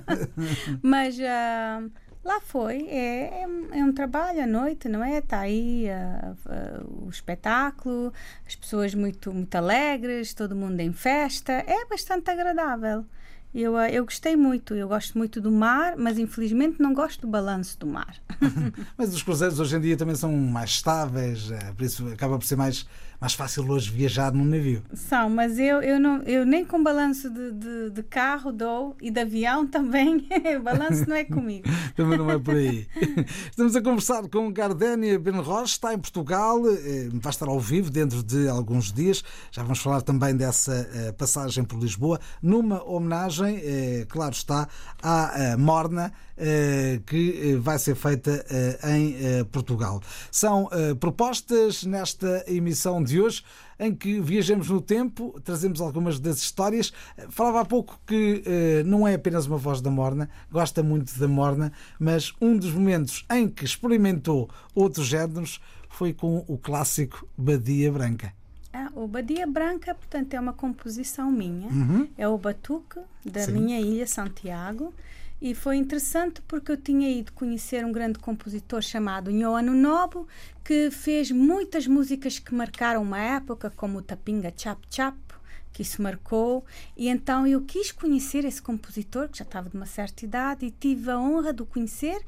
mas 0.81 1.19
uh, 1.19 1.91
lá 2.25 2.41
foi. 2.41 2.87
É, 2.89 3.43
é, 3.43 3.47
é, 3.73 3.85
um 3.85 3.93
trabalho 3.93 4.43
à 4.43 4.47
noite, 4.47 4.89
não 4.89 5.03
é? 5.03 5.19
Está 5.19 5.41
aí 5.41 5.87
o 7.05 7.09
espetáculo, 7.11 8.13
as 8.47 8.55
pessoas 8.55 8.95
muito, 8.95 9.33
muito 9.33 9.55
alegres, 9.57 10.35
todo 10.35 10.55
mundo 10.55 10.79
em 10.81 10.93
festa. 10.93 11.53
É 11.53 11.85
bastante 11.87 12.31
agradável. 12.31 13.05
Eu, 13.59 13.77
eh, 13.77 13.93
eu 13.93 14.05
gostei 14.05 14.37
muito, 14.37 14.73
eu 14.73 14.87
gosto 14.87 15.19
muito 15.19 15.41
do 15.41 15.51
mar, 15.51 15.97
mas 15.97 16.17
infelizmente 16.17 16.81
não 16.81 16.95
gosto 16.95 17.23
do 17.23 17.27
balanço 17.27 17.77
do 17.77 17.89
mar. 17.89 18.15
mas 18.97 19.13
os 19.13 19.21
cruzeiros 19.21 19.59
hoje 19.59 19.75
em 19.75 19.81
dia 19.81 19.97
também 19.97 20.15
são 20.15 20.33
mais 20.33 20.71
estáveis, 20.71 21.51
eh, 21.51 21.73
por 21.77 21.85
isso 21.85 22.07
acaba 22.07 22.39
por 22.39 22.45
ser 22.45 22.55
mais 22.55 22.87
mais 23.21 23.35
fácil 23.35 23.69
hoje 23.69 23.91
viajar 23.91 24.33
num 24.33 24.45
navio. 24.45 24.83
São, 24.95 25.29
mas 25.29 25.59
eu, 25.59 25.83
eu, 25.83 25.99
não, 25.99 26.23
eu 26.23 26.47
nem 26.47 26.65
com 26.65 26.83
balanço 26.83 27.29
de, 27.29 27.53
de, 27.53 27.91
de 27.91 28.03
carro 28.05 28.53
dou 28.53 28.97
e 29.01 29.11
de 29.11 29.21
avião 29.21 29.67
também. 29.69 30.29
o 30.59 30.63
balanço 30.63 31.09
não 31.09 31.17
é 31.17 31.25
comigo. 31.25 31.69
também 31.97 32.17
não 32.17 32.31
é 32.31 32.39
por 32.39 32.55
aí. 32.55 32.87
Estamos 33.51 33.75
a 33.75 33.83
conversar 33.83 34.29
com 34.29 34.53
Gardénia 34.53 35.19
Benroche, 35.19 35.73
está 35.73 35.93
em 35.93 35.99
Portugal, 35.99 36.59
eh, 36.69 37.09
vai 37.13 37.31
estar 37.31 37.49
ao 37.49 37.59
vivo 37.59 37.91
dentro 37.91 38.23
de 38.23 38.49
alguns 38.49 38.93
dias. 38.93 39.25
Já 39.51 39.63
vamos 39.63 39.81
falar 39.81 40.03
também 40.03 40.37
dessa 40.37 40.89
eh, 40.95 41.13
passagem 41.13 41.65
por 41.65 41.79
Lisboa, 41.79 42.21
numa 42.41 42.83
homenagem, 42.85 43.61
eh, 43.63 44.07
claro 44.09 44.33
está, 44.33 44.69
à 45.03 45.57
Morna 45.59 46.13
que 47.05 47.57
vai 47.61 47.81
ser 47.81 47.97
feita 47.97 48.45
em 48.85 49.45
Portugal. 49.47 50.01
São 50.31 50.69
propostas 51.01 51.83
nesta 51.83 52.45
emissão 52.47 53.03
de 53.09 53.21
hoje, 53.21 53.43
em 53.79 53.95
que 53.95 54.21
viajamos 54.21 54.69
no 54.69 54.81
tempo, 54.81 55.41
trazemos 55.45 55.81
algumas 55.81 56.19
das 56.19 56.39
histórias. 56.39 56.93
Falava 57.29 57.61
há 57.61 57.65
pouco 57.65 58.01
que 58.07 58.43
uh, 58.45 58.87
não 58.87 59.07
é 59.07 59.15
apenas 59.15 59.47
uma 59.47 59.57
voz 59.57 59.81
da 59.81 59.91
Morna, 59.91 60.29
gosta 60.51 60.83
muito 60.83 61.19
da 61.19 61.29
Morna, 61.29 61.73
mas 61.99 62.33
um 62.41 62.57
dos 62.57 62.73
momentos 62.73 63.25
em 63.31 63.49
que 63.49 63.65
experimentou 63.65 64.49
outros 64.75 65.07
géneros 65.07 65.61
foi 65.89 66.13
com 66.13 66.45
o 66.47 66.59
clássico 66.59 67.27
Badia 67.37 67.91
Branca. 67.91 68.33
Ah, 68.73 68.91
o 68.95 69.09
Badia 69.09 69.47
Branca, 69.47 69.95
portanto, 69.95 70.35
é 70.35 70.41
uma 70.41 70.53
composição 70.53 71.31
minha. 71.31 71.69
Uhum. 71.69 72.09
É 72.17 72.29
o 72.29 72.37
batuque 72.37 73.01
da 73.25 73.43
Sim. 73.43 73.53
minha 73.53 73.81
ilha, 73.81 74.07
Santiago. 74.07 74.93
E 75.41 75.55
foi 75.55 75.77
interessante 75.77 76.43
porque 76.49 76.73
eu 76.73 76.77
tinha 76.77 77.09
ido 77.09 77.33
conhecer 77.33 77.85
um 77.85 77.93
grande 77.93 78.19
compositor 78.19 78.83
chamado 78.83 79.31
Nhoano 79.31 79.73
Nobo, 79.73 80.27
que 80.65 80.91
fez 80.91 81.31
muitas 81.31 81.87
músicas 81.87 82.41
que 82.41 82.53
marcaram 82.53 83.03
uma 83.03 83.21
época, 83.21 83.71
como 83.71 83.99
o 83.99 84.03
Tapinga 84.03 84.53
Chap 84.57 84.81
Chap, 84.91 85.17
que 85.73 85.83
isso 85.83 86.03
marcou. 86.03 86.65
E 86.97 87.09
então 87.09 87.47
eu 87.47 87.61
quis 87.63 87.93
conhecer 87.93 88.45
esse 88.45 88.61
compositor, 88.61 89.29
que 89.29 89.39
já 89.39 89.45
estava 89.45 89.71
de 89.71 89.77
uma 89.77 89.87
certa 89.87 90.25
idade, 90.25 90.67
e 90.67 90.73
tive 90.73 91.09
a 91.09 91.19
honra 91.21 91.53
de 91.53 91.63
o 91.63 91.67
conhecer. 91.67 92.21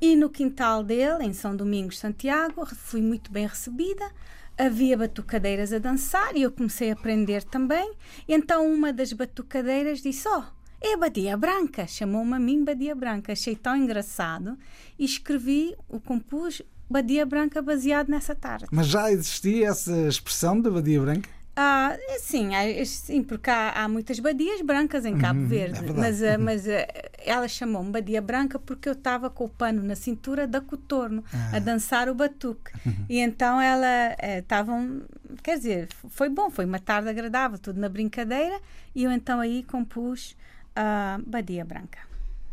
E 0.00 0.14
no 0.14 0.30
quintal 0.30 0.84
dele, 0.84 1.24
em 1.24 1.32
São 1.32 1.56
Domingos, 1.56 1.98
Santiago, 1.98 2.64
fui 2.66 3.02
muito 3.02 3.32
bem 3.32 3.46
recebida. 3.46 4.08
Havia 4.56 4.96
batucadeiras 4.96 5.72
a 5.72 5.78
dançar 5.78 6.36
e 6.36 6.42
eu 6.42 6.52
comecei 6.52 6.90
a 6.90 6.92
aprender 6.92 7.42
também. 7.42 7.92
E 8.28 8.34
então 8.34 8.72
uma 8.72 8.92
das 8.92 9.12
batucadeiras 9.12 10.00
disse. 10.00 10.28
Oh, 10.28 10.44
é 10.82 10.96
Badia 10.96 11.36
Branca, 11.36 11.86
chamou-me 11.86 12.34
a 12.34 12.38
mim 12.38 12.64
Badia 12.64 12.94
Branca. 12.94 13.32
Achei 13.32 13.54
tão 13.54 13.76
engraçado 13.76 14.58
e 14.98 15.04
escrevi, 15.04 15.74
o 15.88 16.00
compus 16.00 16.60
Badia 16.90 17.24
Branca 17.24 17.62
baseado 17.62 18.08
nessa 18.08 18.34
tarde. 18.34 18.66
Mas 18.70 18.88
já 18.88 19.10
existia 19.10 19.68
essa 19.68 19.96
expressão 20.08 20.60
da 20.60 20.70
Badia 20.70 21.00
Branca? 21.00 21.28
Ah, 21.54 21.98
sim, 22.18 22.48
sim, 22.86 23.22
porque 23.22 23.50
há, 23.50 23.72
há, 23.72 23.88
muitas 23.88 24.18
badias 24.18 24.62
brancas 24.62 25.04
em 25.04 25.18
Cabo 25.18 25.40
uhum, 25.40 25.46
Verde, 25.46 25.84
é 25.86 25.92
mas, 25.92 26.22
ah, 26.22 26.38
mas 26.38 26.66
ah, 26.66 26.86
ela 27.18 27.46
chamou-me 27.46 27.90
badia 27.90 28.22
branca 28.22 28.58
porque 28.58 28.88
eu 28.88 28.94
estava 28.94 29.28
com 29.28 29.44
o 29.44 29.48
pano 29.50 29.82
na 29.82 29.94
cintura 29.94 30.46
da 30.46 30.62
cotorno 30.62 31.22
ah. 31.30 31.56
a 31.56 31.58
dançar 31.58 32.08
o 32.08 32.14
batuque. 32.14 32.72
Uhum. 32.86 33.04
E 33.06 33.18
então 33.18 33.60
ela 33.60 34.16
estavam, 34.38 35.02
eh, 35.28 35.34
quer 35.42 35.58
dizer, 35.58 35.88
foi 36.08 36.30
bom, 36.30 36.48
foi 36.48 36.64
uma 36.64 36.78
tarde 36.78 37.10
agradável, 37.10 37.58
tudo 37.58 37.78
na 37.78 37.88
brincadeira, 37.88 38.58
e 38.94 39.04
eu 39.04 39.10
então 39.10 39.38
aí 39.38 39.62
compus 39.62 40.34
a 40.74 41.18
Badia 41.26 41.64
Branca. 41.64 41.98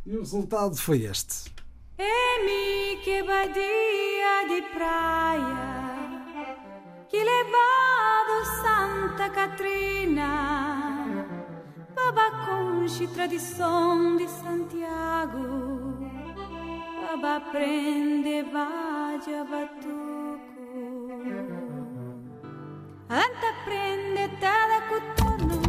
E 0.05 0.15
o 0.15 0.19
resultado 0.19 0.75
foi 0.75 1.03
este. 1.03 1.51
É 1.97 2.43
mi 2.45 3.01
que 3.03 3.23
badia 3.23 4.47
de 4.47 4.61
praia 4.73 5.89
que 7.09 7.23
levado 7.23 8.45
Santa 8.61 9.29
Catrina 9.29 11.25
Babaconche, 11.93 13.07
tradição 13.07 14.15
de 14.15 14.29
Santiago 14.29 15.97
Baba 17.01 17.37
aprende, 17.37 18.43
vadia 18.43 19.43
batuco 19.43 20.49
Anta 23.09 23.53
prende, 23.65 24.29
tada 24.39 24.81
cutorno 24.87 25.59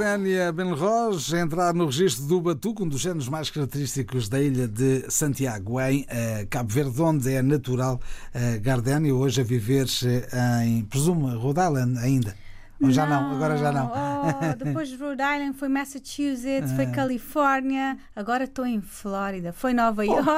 Gardénia 0.00 0.50
Benroz 0.50 1.30
entrar 1.34 1.74
no 1.74 1.84
registro 1.84 2.24
do 2.24 2.40
batuque, 2.40 2.82
um 2.82 2.88
dos 2.88 3.02
géneros 3.02 3.28
mais 3.28 3.50
característicos 3.50 4.30
da 4.30 4.40
ilha 4.40 4.66
de 4.66 5.04
Santiago, 5.10 5.78
em 5.78 6.00
uh, 6.00 6.46
Cabo 6.48 6.72
Verde, 6.72 7.02
onde 7.02 7.30
é 7.30 7.42
natural 7.42 8.00
uh, 8.34 8.60
Gardénia, 8.62 9.14
hoje 9.14 9.42
a 9.42 9.44
viver 9.44 9.86
em, 10.64 10.84
presumo, 10.84 11.28
Rhode 11.38 11.60
Island 11.60 11.98
ainda. 11.98 12.34
Ou 12.82 12.90
já 12.90 13.04
não, 13.04 13.32
agora 13.32 13.58
já 13.58 13.70
não. 13.70 13.90
Depois 14.56 14.88
de 14.88 14.96
Rhode 14.96 15.22
Island 15.22 15.56
foi 15.56 15.68
Massachusetts, 15.68 16.72
foi 16.72 16.84
ah. 16.84 16.90
Califórnia, 16.90 17.98
agora 18.14 18.44
estou 18.44 18.66
em 18.66 18.80
Flórida, 18.80 19.52
foi 19.52 19.72
Nova 19.72 20.04
York. 20.04 20.24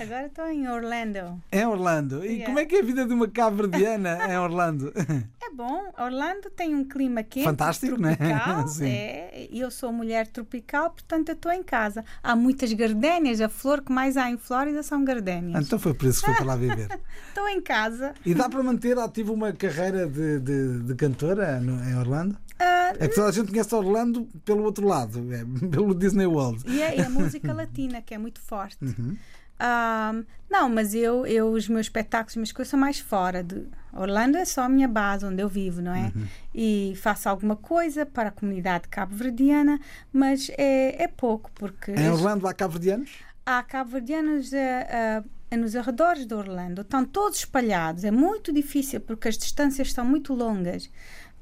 agora 0.00 0.26
estou 0.26 0.46
em 0.46 0.68
Orlando. 0.68 1.42
É 1.50 1.66
Orlando. 1.66 2.24
E 2.24 2.28
yeah. 2.28 2.46
como 2.46 2.58
é 2.58 2.64
que 2.64 2.76
é 2.76 2.80
a 2.80 2.82
vida 2.82 3.06
de 3.06 3.14
uma 3.14 3.28
cabo-verdiana 3.28 4.18
em 4.28 4.38
Orlando? 4.38 4.92
É 5.44 5.50
bom. 5.54 5.92
Orlando 5.98 6.48
tem 6.48 6.74
um 6.74 6.82
clima 6.82 7.22
quente. 7.22 7.44
Fantástico, 7.44 7.98
tropical, 7.98 8.62
né? 8.62 8.64
Sim. 8.66 8.88
É, 8.88 9.46
eu 9.52 9.70
sou 9.70 9.92
mulher 9.92 10.26
tropical, 10.26 10.88
portanto 10.88 11.28
eu 11.28 11.34
estou 11.34 11.52
em 11.52 11.62
casa. 11.62 12.02
Há 12.22 12.34
muitas 12.34 12.72
gardénias, 12.72 13.42
a 13.42 13.48
flor 13.50 13.82
que 13.82 13.92
mais 13.92 14.16
há 14.16 14.30
em 14.30 14.38
Flórida 14.38 14.82
são 14.82 15.04
gardénias. 15.04 15.66
Então 15.66 15.78
foi 15.78 15.92
por 15.92 16.08
isso 16.08 16.20
que 16.20 16.26
foi 16.28 16.36
para 16.36 16.46
lá 16.46 16.56
viver. 16.56 16.88
Estou 17.28 17.46
em 17.46 17.60
casa. 17.60 18.14
E 18.24 18.34
dá 18.34 18.48
para 18.48 18.62
manter 18.62 18.98
ativo 18.98 19.34
uma 19.34 19.52
carreira 19.52 19.74
carreira 19.74 20.06
de, 20.06 20.40
de, 20.40 20.78
de 20.80 20.94
cantora 20.94 21.33
no, 21.34 21.82
em 21.84 21.96
Orlando? 21.96 22.34
Uh, 22.54 22.96
é 22.98 23.08
que 23.08 23.14
toda 23.14 23.28
a 23.28 23.32
gente 23.32 23.50
conhece 23.50 23.74
Orlando 23.74 24.28
pelo 24.44 24.62
outro 24.62 24.86
lado, 24.86 25.20
é, 25.32 25.44
pelo 25.68 25.94
Disney 25.94 26.26
World. 26.26 26.62
E 26.66 26.80
é, 26.80 26.98
é, 26.98 27.04
a 27.04 27.10
música 27.10 27.52
latina, 27.54 28.00
que 28.00 28.14
é 28.14 28.18
muito 28.18 28.40
forte. 28.40 28.84
Uhum. 28.84 29.16
Uh, 29.54 30.24
não, 30.50 30.68
mas 30.68 30.94
eu, 30.94 31.26
eu, 31.26 31.50
os 31.50 31.68
meus 31.68 31.86
espetáculos, 31.86 32.32
as 32.32 32.36
minhas 32.36 32.52
coisas 32.52 32.70
são 32.70 32.78
mais 32.78 32.98
fora. 32.98 33.42
De... 33.42 33.66
Orlando 33.92 34.36
é 34.36 34.44
só 34.44 34.62
a 34.62 34.68
minha 34.68 34.88
base, 34.88 35.24
onde 35.24 35.42
eu 35.42 35.48
vivo, 35.48 35.80
não 35.80 35.94
é? 35.94 36.12
Uhum. 36.14 36.26
E 36.54 36.94
faço 36.96 37.28
alguma 37.28 37.56
coisa 37.56 38.04
para 38.04 38.28
a 38.28 38.32
comunidade 38.32 38.88
cabo-verdiana, 38.88 39.80
mas 40.12 40.50
é, 40.56 41.02
é 41.02 41.08
pouco, 41.08 41.50
porque... 41.54 41.92
Em 41.92 42.10
Orlando 42.10 42.46
há 42.46 42.54
cabo-verdianos? 42.54 43.10
Há 43.46 43.62
cabo-verdianos 43.62 44.52
uh, 44.52 45.22
uh, 45.22 45.28
é 45.50 45.56
nos 45.56 45.76
arredores 45.76 46.26
de 46.26 46.34
Orlando, 46.34 46.82
estão 46.82 47.04
todos 47.04 47.38
espalhados. 47.38 48.04
É 48.04 48.10
muito 48.10 48.52
difícil 48.52 49.00
porque 49.00 49.28
as 49.28 49.38
distâncias 49.38 49.92
são 49.92 50.04
muito 50.04 50.34
longas. 50.34 50.90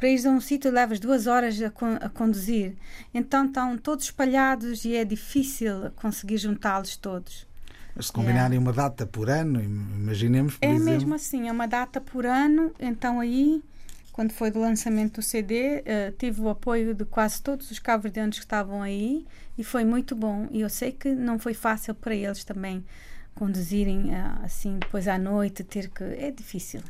Para 0.02 0.08
ir 0.08 0.26
a 0.26 0.30
um 0.30 0.40
sítio 0.40 0.68
levas 0.72 0.98
duas 0.98 1.28
horas 1.28 1.62
a, 1.62 1.70
con 1.70 1.96
a, 2.00 2.08
conduzir. 2.08 2.74
Então 3.14 3.46
estão 3.46 3.78
todos 3.78 4.06
espalhados 4.06 4.84
e 4.84 4.96
é 4.96 5.04
difícil 5.04 5.92
conseguir 5.94 6.38
juntá-los 6.38 6.96
todos. 6.96 7.46
Mas 7.94 8.06
se 8.06 8.12
combinarem 8.12 8.58
uma 8.58 8.72
data 8.72 9.06
por 9.06 9.30
ano, 9.30 9.62
imaginemos. 9.62 10.56
Por 10.56 10.66
é 10.66 10.72
exemplo... 10.72 10.92
mesmo 10.92 11.14
assim, 11.14 11.46
é 11.46 11.52
uma 11.52 11.68
data 11.68 12.00
por 12.00 12.26
ano. 12.26 12.72
Então 12.80 13.20
aí, 13.20 13.62
quando 14.10 14.32
foi 14.32 14.50
do 14.50 14.58
lançamento 14.58 15.20
do 15.20 15.22
CD, 15.22 15.76
uh, 15.76 15.82
eh, 15.84 16.12
tive 16.18 16.40
o 16.40 16.48
apoio 16.48 16.96
de 16.96 17.04
quase 17.04 17.40
todos 17.40 17.70
os 17.70 17.78
cabo 17.78 18.10
que 18.10 18.18
estavam 18.40 18.82
aí 18.82 19.24
e 19.56 19.62
foi 19.62 19.84
muito 19.84 20.16
bom. 20.16 20.48
E 20.50 20.62
eu 20.62 20.68
sei 20.68 20.90
que 20.90 21.14
não 21.14 21.38
foi 21.38 21.54
fácil 21.54 21.94
para 21.94 22.12
eles 22.12 22.42
também 22.42 22.84
conduzirem 23.36 24.12
ah, 24.16 24.40
assim 24.42 24.80
depois 24.80 25.06
à 25.06 25.16
noite, 25.16 25.62
ter 25.62 25.88
que. 25.90 26.02
É 26.02 26.32
difícil. 26.32 26.80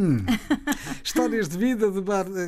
Hum. 0.00 0.24
Histórias 1.04 1.46
de 1.46 1.58
vida 1.58 1.90
de 1.90 2.00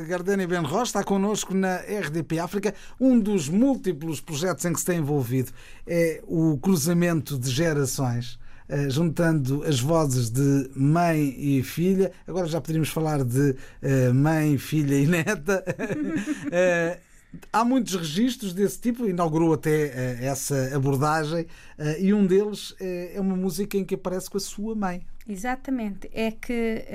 Gardenia 0.07 0.47
Ben 0.47 0.63
Rocha 0.63 0.83
está 0.83 1.03
connosco 1.03 1.53
na 1.53 1.75
RDP 1.75 2.39
África. 2.39 2.73
Um 2.99 3.19
dos 3.19 3.47
múltiplos 3.47 4.19
projetos 4.19 4.65
em 4.65 4.73
que 4.73 4.79
se 4.79 4.85
tem 4.87 4.97
envolvido 4.97 5.51
é 5.85 6.19
o 6.25 6.57
cruzamento 6.57 7.37
de 7.37 7.51
gerações. 7.51 8.39
Uh, 8.67 8.89
juntando 8.89 9.61
as 9.67 9.79
vozes 9.79 10.31
de 10.31 10.71
mãe 10.75 11.35
e 11.37 11.61
filha. 11.61 12.11
Agora 12.25 12.47
já 12.47 12.59
poderíamos 12.59 12.89
falar 12.89 13.23
de 13.23 13.51
uh, 13.51 14.13
mãe, 14.15 14.57
filha 14.57 14.95
e 14.95 15.05
neta. 15.05 15.63
uh, 15.67 16.97
Há 17.51 17.65
muitos 17.65 17.95
registros 17.95 18.53
desse 18.53 18.79
tipo, 18.79 19.07
inaugurou 19.07 19.53
até 19.53 19.87
uh, 19.87 20.25
essa 20.25 20.75
abordagem, 20.75 21.43
uh, 21.77 21.99
e 21.99 22.13
um 22.13 22.25
deles 22.25 22.71
uh, 22.71 22.77
é 23.13 23.19
uma 23.19 23.35
música 23.35 23.77
em 23.77 23.83
que 23.83 23.95
aparece 23.95 24.29
com 24.29 24.37
a 24.37 24.41
sua 24.41 24.75
mãe. 24.75 25.05
Exatamente. 25.27 26.09
É 26.13 26.31
que 26.31 26.85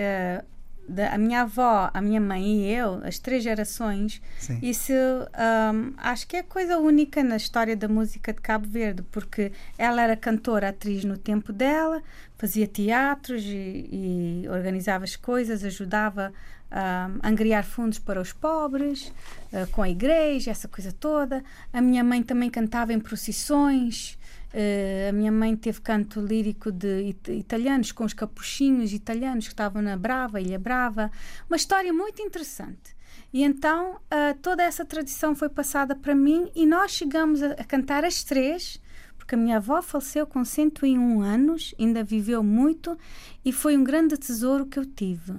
da, 0.88 1.14
a 1.14 1.18
minha 1.18 1.42
avó, 1.42 1.90
a 1.92 2.00
minha 2.00 2.20
mãe 2.20 2.62
e 2.62 2.72
eu, 2.72 3.00
as 3.04 3.18
três 3.18 3.44
gerações, 3.44 4.22
Sim. 4.38 4.58
isso 4.62 4.92
um, 4.92 5.92
acho 5.98 6.26
que 6.26 6.36
é 6.36 6.42
coisa 6.42 6.78
única 6.78 7.22
na 7.22 7.36
história 7.36 7.76
da 7.76 7.86
música 7.86 8.32
de 8.32 8.40
Cabo 8.40 8.66
Verde, 8.66 9.02
porque 9.12 9.52
ela 9.76 10.02
era 10.02 10.16
cantora, 10.16 10.70
atriz 10.70 11.04
no 11.04 11.18
tempo 11.18 11.52
dela, 11.52 12.02
fazia 12.38 12.66
teatros 12.66 13.42
e, 13.44 14.44
e 14.44 14.48
organizava 14.48 15.04
as 15.04 15.14
coisas, 15.14 15.62
ajudava 15.62 16.32
um, 16.70 17.26
angriar 17.26 17.64
fundos 17.64 17.98
para 17.98 18.20
os 18.20 18.32
pobres, 18.32 19.12
uh, 19.52 19.66
com 19.72 19.82
a 19.82 19.88
igreja, 19.88 20.50
essa 20.50 20.68
coisa 20.68 20.92
toda. 20.92 21.42
A 21.72 21.80
minha 21.80 22.04
mãe 22.04 22.22
também 22.22 22.50
cantava 22.50 22.92
em 22.92 23.00
procissões. 23.00 24.18
Uh, 24.52 25.08
a 25.10 25.12
minha 25.12 25.32
mãe 25.32 25.56
teve 25.56 25.80
canto 25.80 26.20
lírico 26.20 26.70
de 26.70 27.06
it 27.06 27.32
italianos, 27.32 27.92
com 27.92 28.04
os 28.04 28.12
capuchinhos 28.12 28.92
italianos 28.92 29.46
que 29.46 29.52
estavam 29.52 29.82
na 29.82 29.96
Brava, 29.96 30.40
Ilha 30.40 30.58
Brava. 30.58 31.10
Uma 31.48 31.56
história 31.56 31.92
muito 31.92 32.22
interessante. 32.22 32.96
E 33.32 33.42
então 33.42 33.96
uh, 33.96 34.38
toda 34.40 34.62
essa 34.62 34.84
tradição 34.84 35.34
foi 35.34 35.48
passada 35.48 35.94
para 35.94 36.14
mim 36.14 36.50
e 36.54 36.64
nós 36.64 36.92
chegamos 36.92 37.42
a, 37.42 37.52
a 37.52 37.64
cantar 37.64 38.04
as 38.04 38.24
três 38.24 38.80
porque 39.28 39.34
a 39.34 39.38
minha 39.38 39.58
avó 39.58 39.82
faleceu 39.82 40.26
com 40.26 40.42
101 40.42 41.20
anos, 41.20 41.74
ainda 41.78 42.02
viveu 42.02 42.42
muito 42.42 42.96
e 43.44 43.52
foi 43.52 43.76
um 43.76 43.84
grande 43.84 44.16
tesouro 44.16 44.64
que 44.64 44.78
eu 44.78 44.86
tive. 44.86 45.34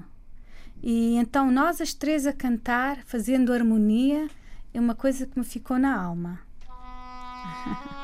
E 0.82 1.16
então 1.18 1.52
nós 1.52 1.82
as 1.82 1.94
três 1.94 2.26
a 2.26 2.34
cantar, 2.34 3.04
fazendo 3.06 3.54
harmonia, 3.54 4.30
é 4.74 4.80
uma 4.80 4.96
coisa 4.96 5.26
que 5.26 5.38
me 5.38 5.46
ficou 5.46 5.78
na 5.78 6.02
alma. 6.02 6.40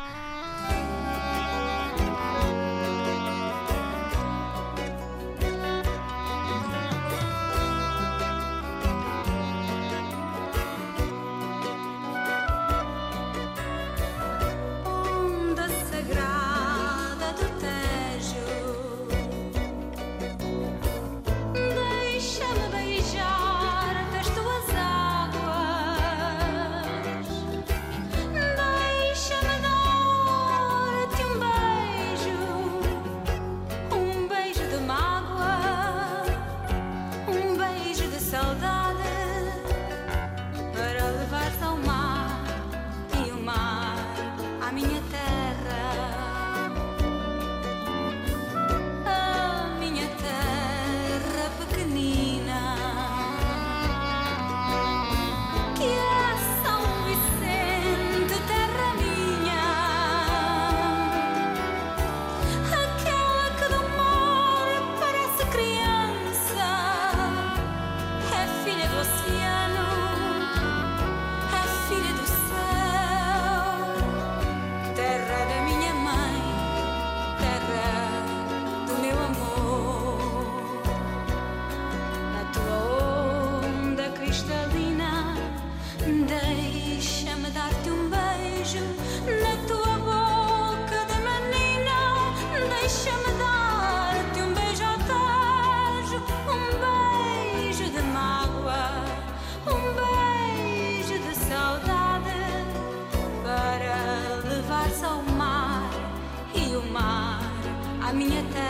tua 108.15 108.23
onda 108.23 108.64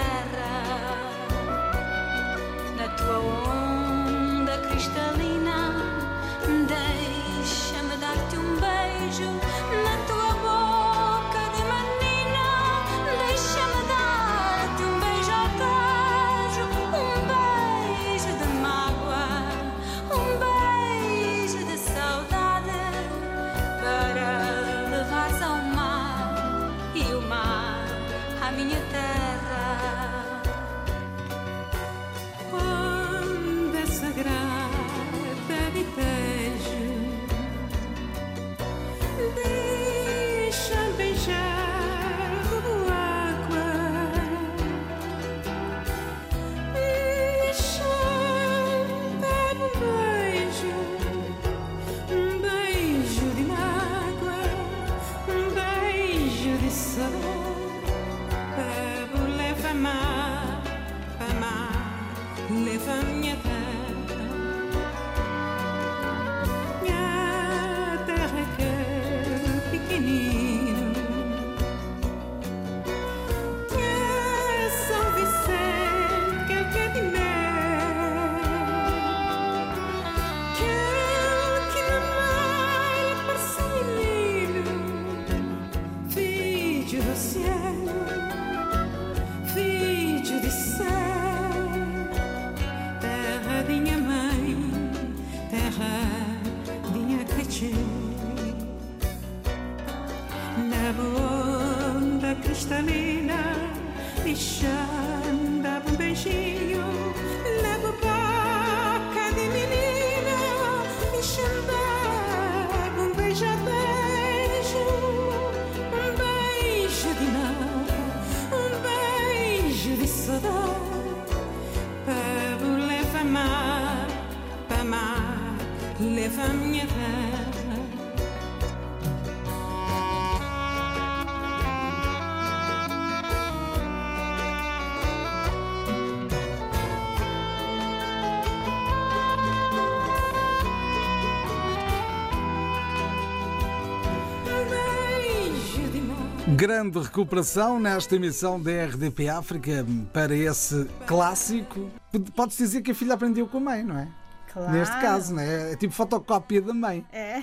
Grande 146.55 146.99
recuperação 146.99 147.79
nesta 147.79 148.15
emissão 148.15 148.61
da 148.61 148.71
RDP 148.85 149.27
África 149.27 149.85
para 150.13 150.33
esse 150.35 150.85
clássico. 151.05 151.89
Pode-se 152.35 152.63
dizer 152.63 152.81
que 152.81 152.91
a 152.91 152.95
filha 152.95 153.13
aprendeu 153.13 153.45
com 153.47 153.57
a 153.57 153.61
mãe, 153.61 153.83
não 153.83 153.97
é? 153.97 154.07
Claro. 154.53 154.71
Neste 154.71 154.95
caso, 155.01 155.37
é? 155.37 155.73
É 155.73 155.75
tipo 155.75 155.93
fotocópia 155.93 156.61
da 156.61 156.73
mãe. 156.73 157.05
É. 157.11 157.41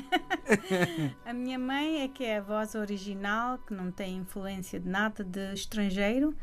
a 1.27 1.33
minha 1.35 1.59
mãe 1.59 2.03
é 2.03 2.09
que 2.09 2.25
é 2.25 2.39
a 2.39 2.41
voz 2.41 2.75
original, 2.75 3.59
que 3.59 3.75
não 3.75 3.91
tem 3.91 4.17
influência 4.17 4.81
de 4.81 4.89
nada 4.89 5.23
de 5.23 5.53
estrangeiro. 5.53 6.35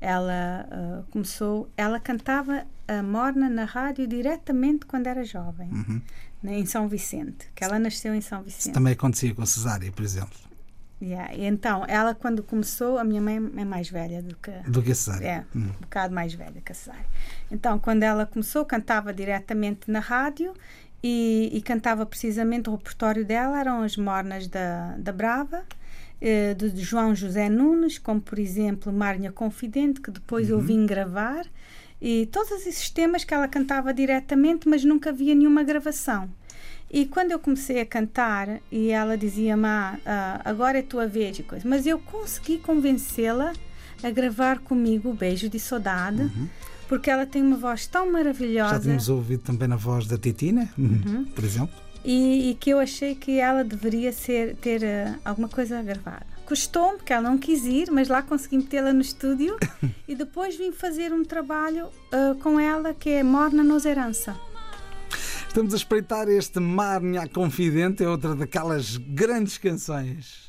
Ela 0.00 0.68
uh, 0.70 1.10
começou, 1.10 1.70
ela 1.76 1.98
cantava 1.98 2.66
a 2.86 3.02
Morna 3.02 3.48
na 3.48 3.64
rádio 3.64 4.06
diretamente 4.06 4.86
quando 4.86 5.06
era 5.06 5.24
jovem, 5.24 5.70
Uhum. 5.70 6.02
né, 6.42 6.58
em 6.58 6.66
São 6.66 6.88
Vicente, 6.88 7.50
que 7.54 7.64
ela 7.64 7.78
nasceu 7.78 8.14
em 8.14 8.20
São 8.20 8.42
Vicente. 8.42 8.74
Também 8.74 8.92
acontecia 8.92 9.34
com 9.34 9.42
a 9.42 9.46
Cesária, 9.46 9.90
por 9.90 10.04
exemplo, 10.04 10.38
Yeah. 11.00 11.32
Então, 11.36 11.84
ela 11.86 12.14
quando 12.14 12.42
começou, 12.42 12.98
a 12.98 13.04
minha 13.04 13.20
mãe 13.20 13.36
é 13.36 13.64
mais 13.64 13.88
velha 13.88 14.20
do 14.20 14.36
que 14.36 14.50
do 14.68 14.82
que 14.82 14.90
a 14.90 14.94
Cesária. 14.94 15.26
É, 15.26 15.56
um 15.56 15.68
bocado 15.80 16.12
mais 16.12 16.34
velha 16.34 16.60
que 16.60 16.72
a 16.72 16.74
Cesária. 16.74 17.06
Então, 17.50 17.78
quando 17.78 18.02
ela 18.02 18.26
começou, 18.26 18.64
cantava 18.64 19.14
diretamente 19.14 19.90
na 19.90 20.00
rádio 20.00 20.52
e, 21.02 21.50
e 21.52 21.62
cantava 21.62 22.04
precisamente 22.04 22.68
o 22.68 22.72
repertório 22.72 23.24
dela, 23.24 23.60
eram 23.60 23.82
as 23.82 23.96
mornas 23.96 24.48
da, 24.48 24.96
da 24.98 25.12
Brava, 25.12 25.64
eh, 26.20 26.54
de 26.54 26.82
João 26.82 27.14
José 27.14 27.48
Nunes, 27.48 27.96
como 27.98 28.20
por 28.20 28.38
exemplo 28.38 28.92
Marinha 28.92 29.30
Confidente, 29.30 30.00
que 30.00 30.10
depois 30.10 30.50
eu 30.50 30.60
vim 30.60 30.84
gravar, 30.84 31.46
e 32.00 32.26
todos 32.26 32.50
esses 32.50 32.90
temas 32.90 33.24
que 33.24 33.32
ela 33.32 33.46
cantava 33.46 33.94
diretamente, 33.94 34.68
mas 34.68 34.84
nunca 34.84 35.10
havia 35.10 35.34
nenhuma 35.34 35.62
gravação. 35.62 36.28
E 36.90 37.04
quando 37.06 37.32
eu 37.32 37.38
comecei 37.38 37.80
a 37.80 37.86
cantar 37.86 38.60
e 38.72 38.88
ela 38.90 39.16
dizia-me, 39.16 39.66
ah, 39.66 39.98
ah, 40.06 40.40
agora 40.44 40.78
é 40.78 40.82
tua 40.82 41.06
vez 41.06 41.38
e 41.38 41.42
coisa, 41.42 41.68
mas 41.68 41.86
eu 41.86 41.98
consegui 41.98 42.58
convencê-la 42.58 43.52
a 44.02 44.10
gravar 44.10 44.60
comigo 44.60 45.10
o 45.10 45.14
Beijo 45.14 45.48
de 45.50 45.58
Saudade, 45.60 46.30
porque 46.88 47.10
ela 47.10 47.26
tem 47.26 47.42
uma 47.42 47.56
voz 47.56 47.86
tão 47.86 48.06
Já 48.06 48.12
maravilhosa 48.12 48.80
tínhamos 48.80 49.08
ouvido 49.10 49.42
também 49.42 49.68
na 49.68 49.76
voz 49.76 50.06
da 50.06 50.16
Titina, 50.16 50.70
Uhum. 50.78 51.26
por 51.34 51.44
exemplo. 51.44 51.74
e, 52.02 52.50
e 52.50 52.54
que 52.54 52.70
eu 52.70 52.78
achei 52.78 53.14
que 53.14 53.38
ela 53.38 53.62
deveria 53.64 54.10
ser, 54.12 54.56
ter 54.56 54.82
ah, 54.84 55.18
alguma 55.24 55.48
coisa 55.48 55.82
gravada. 55.82 56.26
Custou-me, 56.46 56.96
porque 56.96 57.12
ela 57.12 57.28
não 57.28 57.36
quis 57.36 57.66
ir, 57.66 57.90
mas 57.90 58.08
lá 58.08 58.22
consegui 58.22 58.56
metê-la 58.56 58.94
no 58.94 59.02
estúdio 59.02 59.58
e 60.08 60.14
depois 60.14 60.56
vim 60.56 60.72
fazer 60.72 61.12
um 61.12 61.22
trabalho 61.22 61.88
ah, 62.10 62.34
com 62.42 62.58
ela 62.58 62.94
que 62.94 63.10
é 63.10 63.22
Morna 63.22 63.62
nos 63.62 63.84
Herança. 63.84 64.34
Estamos 65.48 65.72
a 65.72 65.76
espreitar 65.76 66.28
este 66.28 66.60
Mar 66.60 67.02
Nha 67.02 67.26
Confidente, 67.26 68.04
é 68.04 68.08
outra 68.08 68.34
daquelas 68.36 68.98
grandes 68.98 69.56
canções. 69.56 70.47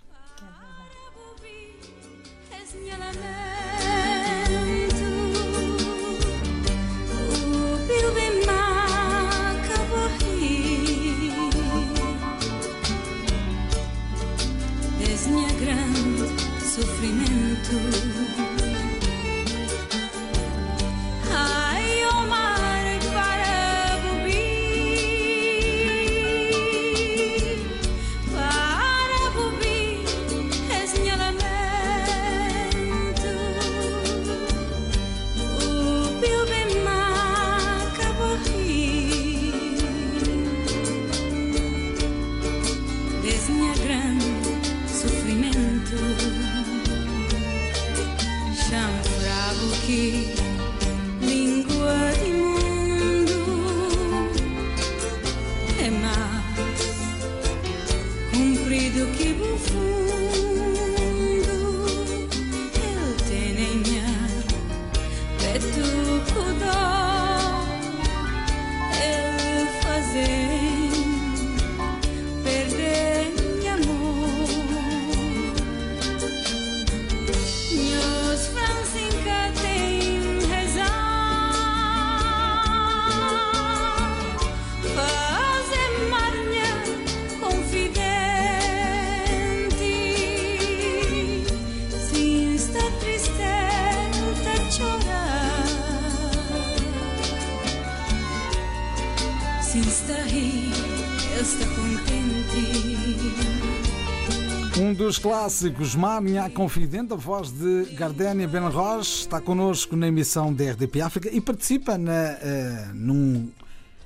Dos 105.10 105.18
clássicos, 105.18 105.96
Mar 105.96 106.22
Nha 106.22 106.52
Confidente, 106.52 107.14
a 107.14 107.16
voz 107.16 107.50
de 107.50 107.86
Gardénia 107.96 108.48
Benarroz, 108.48 109.08
está 109.22 109.42
connosco 109.42 109.96
na 109.96 110.08
emissão 110.08 110.54
da 110.54 110.70
RDP 110.70 111.02
África 111.02 111.30
e 111.36 111.42
participa 111.42 111.98
na, 111.98 112.12
eh, 112.14 112.92
num- 112.94 113.50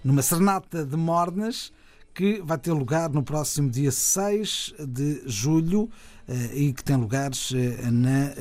numa 0.02 0.22
serenata 0.22 0.86
de 0.86 0.96
Mornas 0.96 1.74
que 2.14 2.42
vai 2.46 2.58
ter 2.58 2.72
lugar 2.72 3.10
no 3.10 3.22
próximo 3.22 3.70
dia 3.70 3.92
6 3.92 4.74
de 4.80 5.24
julho 5.26 5.90
eh, 6.26 6.52
e 6.54 6.72
que 6.72 6.82
tem 6.82 6.96
lugares 6.96 7.52
eh, 7.54 7.92
na. 7.92 8.32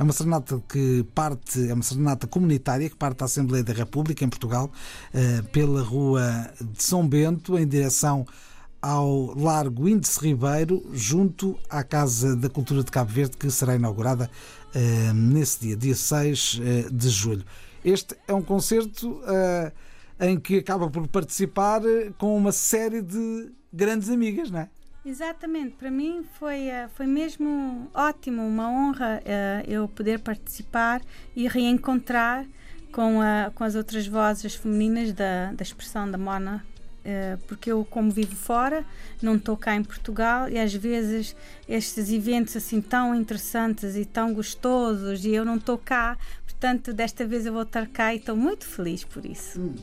é 0.00 0.02
uma 0.02 0.12
serenata 0.12 0.60
que 0.68 1.06
parte, 1.14 1.68
é 1.70 1.72
uma 1.72 1.84
serenata 1.84 2.26
comunitária 2.26 2.90
que 2.90 2.96
parte 2.96 3.18
da 3.18 3.26
Assembleia 3.26 3.62
da 3.62 3.72
República 3.72 4.24
em 4.24 4.28
Portugal 4.28 4.68
pela 5.52 5.80
rua 5.80 6.50
de 6.60 6.82
São 6.82 7.06
Bento 7.06 7.56
em 7.56 7.68
direção 7.68 8.26
ao 8.86 9.36
Largo 9.36 9.88
Índice 9.88 10.20
Ribeiro, 10.20 10.80
junto 10.92 11.58
à 11.68 11.82
Casa 11.82 12.36
da 12.36 12.48
Cultura 12.48 12.84
de 12.84 12.90
Cabo 12.92 13.10
Verde, 13.10 13.36
que 13.36 13.50
será 13.50 13.74
inaugurada 13.74 14.30
eh, 14.72 15.12
nesse 15.12 15.58
dia, 15.60 15.76
dia 15.76 15.94
6 15.96 16.60
eh, 16.62 16.88
de 16.88 17.08
julho. 17.08 17.44
Este 17.84 18.14
é 18.28 18.32
um 18.32 18.42
concerto 18.42 19.20
eh, 19.26 19.72
em 20.20 20.38
que 20.38 20.58
acaba 20.58 20.88
por 20.88 21.08
participar 21.08 21.80
com 22.16 22.36
uma 22.36 22.52
série 22.52 23.02
de 23.02 23.50
grandes 23.72 24.08
amigas, 24.08 24.52
não 24.52 24.60
é? 24.60 24.70
Exatamente, 25.04 25.74
para 25.74 25.90
mim 25.90 26.24
foi, 26.38 26.68
foi 26.94 27.06
mesmo 27.06 27.90
ótimo, 27.92 28.42
uma 28.42 28.68
honra 28.68 29.22
eu 29.66 29.86
poder 29.86 30.18
participar 30.18 31.00
e 31.34 31.46
reencontrar 31.46 32.44
com, 32.90 33.20
a, 33.20 33.52
com 33.54 33.62
as 33.62 33.76
outras 33.76 34.06
vozes 34.08 34.56
femininas 34.56 35.12
da, 35.12 35.52
da 35.52 35.62
expressão 35.62 36.10
da 36.10 36.18
Mona 36.18 36.64
porque 37.46 37.70
eu, 37.70 37.84
como 37.84 38.10
vivo 38.10 38.34
fora, 38.34 38.84
não 39.22 39.36
estou 39.36 39.56
cá 39.56 39.74
em 39.76 39.82
Portugal 39.82 40.48
e 40.48 40.58
às 40.58 40.74
vezes 40.74 41.36
estes 41.68 42.10
eventos 42.10 42.56
assim 42.56 42.80
tão 42.80 43.14
interessantes 43.14 43.96
e 43.96 44.04
tão 44.04 44.34
gostosos 44.34 45.24
e 45.24 45.30
eu 45.30 45.44
não 45.44 45.56
estou 45.56 45.78
cá, 45.78 46.18
portanto, 46.44 46.92
desta 46.92 47.26
vez 47.26 47.46
eu 47.46 47.52
vou 47.52 47.62
estar 47.62 47.86
cá 47.86 48.14
e 48.14 48.18
estou 48.18 48.36
muito 48.36 48.66
feliz 48.66 49.04
por 49.04 49.24
isso. 49.24 49.74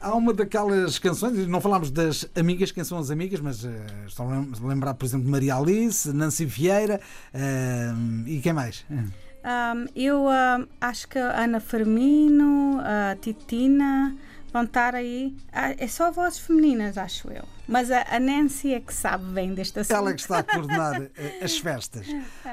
Há 0.00 0.16
uma 0.16 0.34
daquelas 0.34 0.98
canções, 0.98 1.46
não 1.46 1.60
falámos 1.60 1.88
das 1.88 2.28
amigas, 2.34 2.72
quem 2.72 2.82
são 2.82 2.98
as 2.98 3.08
amigas, 3.08 3.38
mas 3.38 3.62
uh, 3.62 3.70
estou 4.04 4.26
a 4.26 4.66
lembrar, 4.66 4.94
por 4.94 5.06
exemplo, 5.06 5.24
de 5.26 5.30
Maria 5.30 5.54
Alice, 5.54 6.12
Nancy 6.12 6.44
Vieira 6.44 7.00
uh, 7.32 8.28
e 8.28 8.40
quem 8.40 8.52
mais? 8.52 8.84
Um, 8.90 9.86
eu 9.94 10.26
um, 10.26 10.66
acho 10.80 11.06
que 11.08 11.18
Ana 11.18 11.60
Fermino, 11.60 12.80
a 12.80 13.14
Titina 13.14 14.16
vão 14.52 14.64
estar 14.64 14.94
aí. 14.94 15.34
Ah, 15.52 15.74
é 15.78 15.88
só 15.88 16.10
vozes 16.10 16.40
femininas, 16.40 16.98
acho 16.98 17.30
eu. 17.30 17.44
Mas 17.66 17.90
a, 17.90 18.20
Nancy 18.20 18.74
é 18.74 18.80
que 18.80 18.92
sabe 18.92 19.24
bem 19.26 19.54
deste 19.54 19.80
assunto. 19.80 19.96
Ela 19.96 20.10
é 20.10 20.14
que 20.14 20.20
está 20.20 20.40
a 20.40 20.42
coordenar 20.44 21.00
eh, 21.16 21.38
as 21.42 21.56
festas. 21.58 22.06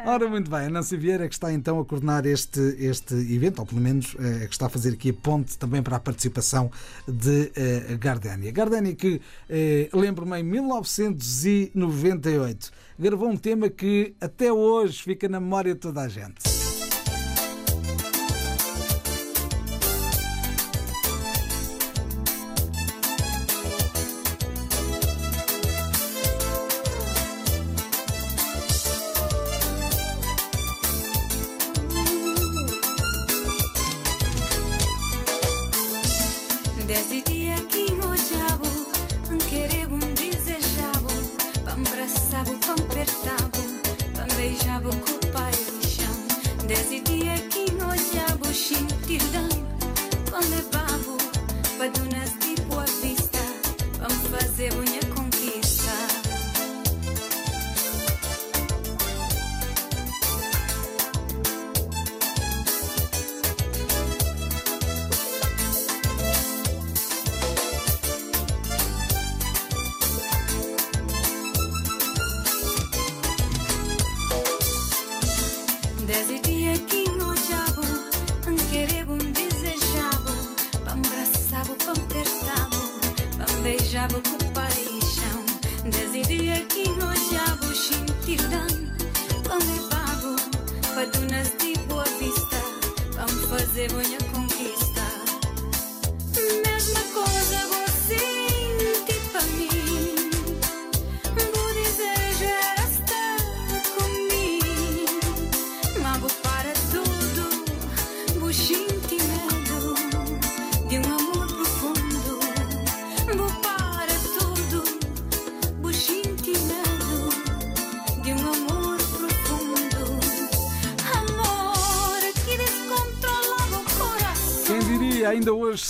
Ora, 0.06 0.30
muito 0.30 0.50
bem, 0.50 0.68
a 0.68 0.70
Nancy 0.70 0.96
Vieira 0.96 1.26
é 1.26 1.28
que 1.28 1.34
está 1.34 1.52
então 1.52 1.78
a 1.80 1.86
coordenar 1.86 2.26
este, 2.26 2.62
este 2.80 3.16
evento, 3.16 3.60
ou 3.60 3.66
pelo 3.66 3.82
menos 3.82 4.16
é 4.20 4.46
que 4.46 4.54
está 4.54 4.68
a 4.68 4.70
fazer 4.70 4.94
aqui 4.94 5.10
a 5.10 5.14
ponte 5.14 5.58
também 5.58 5.84
para 5.84 5.98
a 5.98 6.00
participação 6.00 6.72
de 7.08 7.52
uh, 7.92 7.98
Gardénia. 7.98 8.52
Gardénia 8.52 8.96
que, 8.96 9.16
uh, 9.16 9.22
lembro-me, 9.98 10.40
em 10.40 10.44
1998 10.44 12.72
gravou 13.00 13.30
um 13.30 13.38
tema 13.38 13.70
que 13.70 14.14
até 14.20 14.52
hoje 14.52 15.02
fica 15.02 15.30
na 15.30 15.40
memória 15.40 15.74
de 15.74 15.80
toda 15.80 16.02
a 16.02 16.08
gente. 16.08 16.59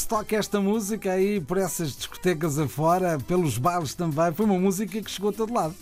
Toca 0.10 0.36
esta 0.36 0.60
música 0.60 1.12
aí 1.12 1.40
por 1.40 1.60
essas 1.60 1.96
discotecas 1.96 2.58
afora, 2.58 3.20
pelos 3.20 3.60
bailes 3.60 3.94
também. 3.94 4.34
Foi 4.34 4.44
uma 4.44 4.58
música 4.58 5.00
que 5.00 5.12
chegou 5.12 5.30
a 5.30 5.34
todo 5.34 5.54
lado. 5.54 5.76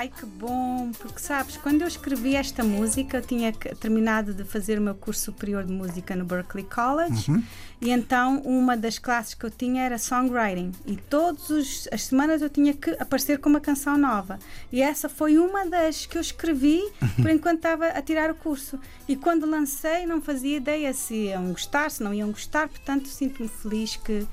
Ai 0.00 0.08
que 0.08 0.24
bom, 0.24 0.92
porque 0.98 1.18
sabes, 1.18 1.58
quando 1.58 1.82
eu 1.82 1.86
escrevi 1.86 2.34
esta 2.34 2.64
música, 2.64 3.18
eu 3.18 3.20
tinha 3.20 3.52
terminado 3.52 4.32
de 4.32 4.44
fazer 4.44 4.78
o 4.78 4.80
meu 4.80 4.94
curso 4.94 5.24
superior 5.24 5.62
de 5.62 5.74
música 5.74 6.16
no 6.16 6.24
Berklee 6.24 6.64
College 6.64 7.30
uhum. 7.30 7.44
e 7.82 7.90
então 7.90 8.38
uma 8.38 8.78
das 8.78 8.98
classes 8.98 9.34
que 9.34 9.44
eu 9.44 9.50
tinha 9.50 9.82
era 9.82 9.98
songwriting 9.98 10.72
e 10.86 10.96
todas 10.96 11.86
as 11.92 12.04
semanas 12.04 12.40
eu 12.40 12.48
tinha 12.48 12.72
que 12.72 12.92
aparecer 12.98 13.40
com 13.40 13.50
uma 13.50 13.60
canção 13.60 13.98
nova. 13.98 14.38
E 14.72 14.80
essa 14.80 15.06
foi 15.06 15.36
uma 15.36 15.66
das 15.66 16.06
que 16.06 16.16
eu 16.16 16.22
escrevi 16.22 16.80
por 17.16 17.28
enquanto 17.28 17.56
estava 17.56 17.88
a 17.88 18.00
tirar 18.00 18.30
o 18.30 18.34
curso. 18.34 18.80
E 19.06 19.14
quando 19.16 19.44
lancei 19.44 20.06
não 20.06 20.22
fazia 20.22 20.56
ideia 20.56 20.94
se 20.94 21.26
iam 21.26 21.52
gostar, 21.52 21.90
se 21.90 22.02
não 22.02 22.14
iam 22.14 22.30
gostar, 22.30 22.70
portanto 22.70 23.06
sinto-me 23.06 23.50
feliz 23.50 23.96
que 23.96 24.26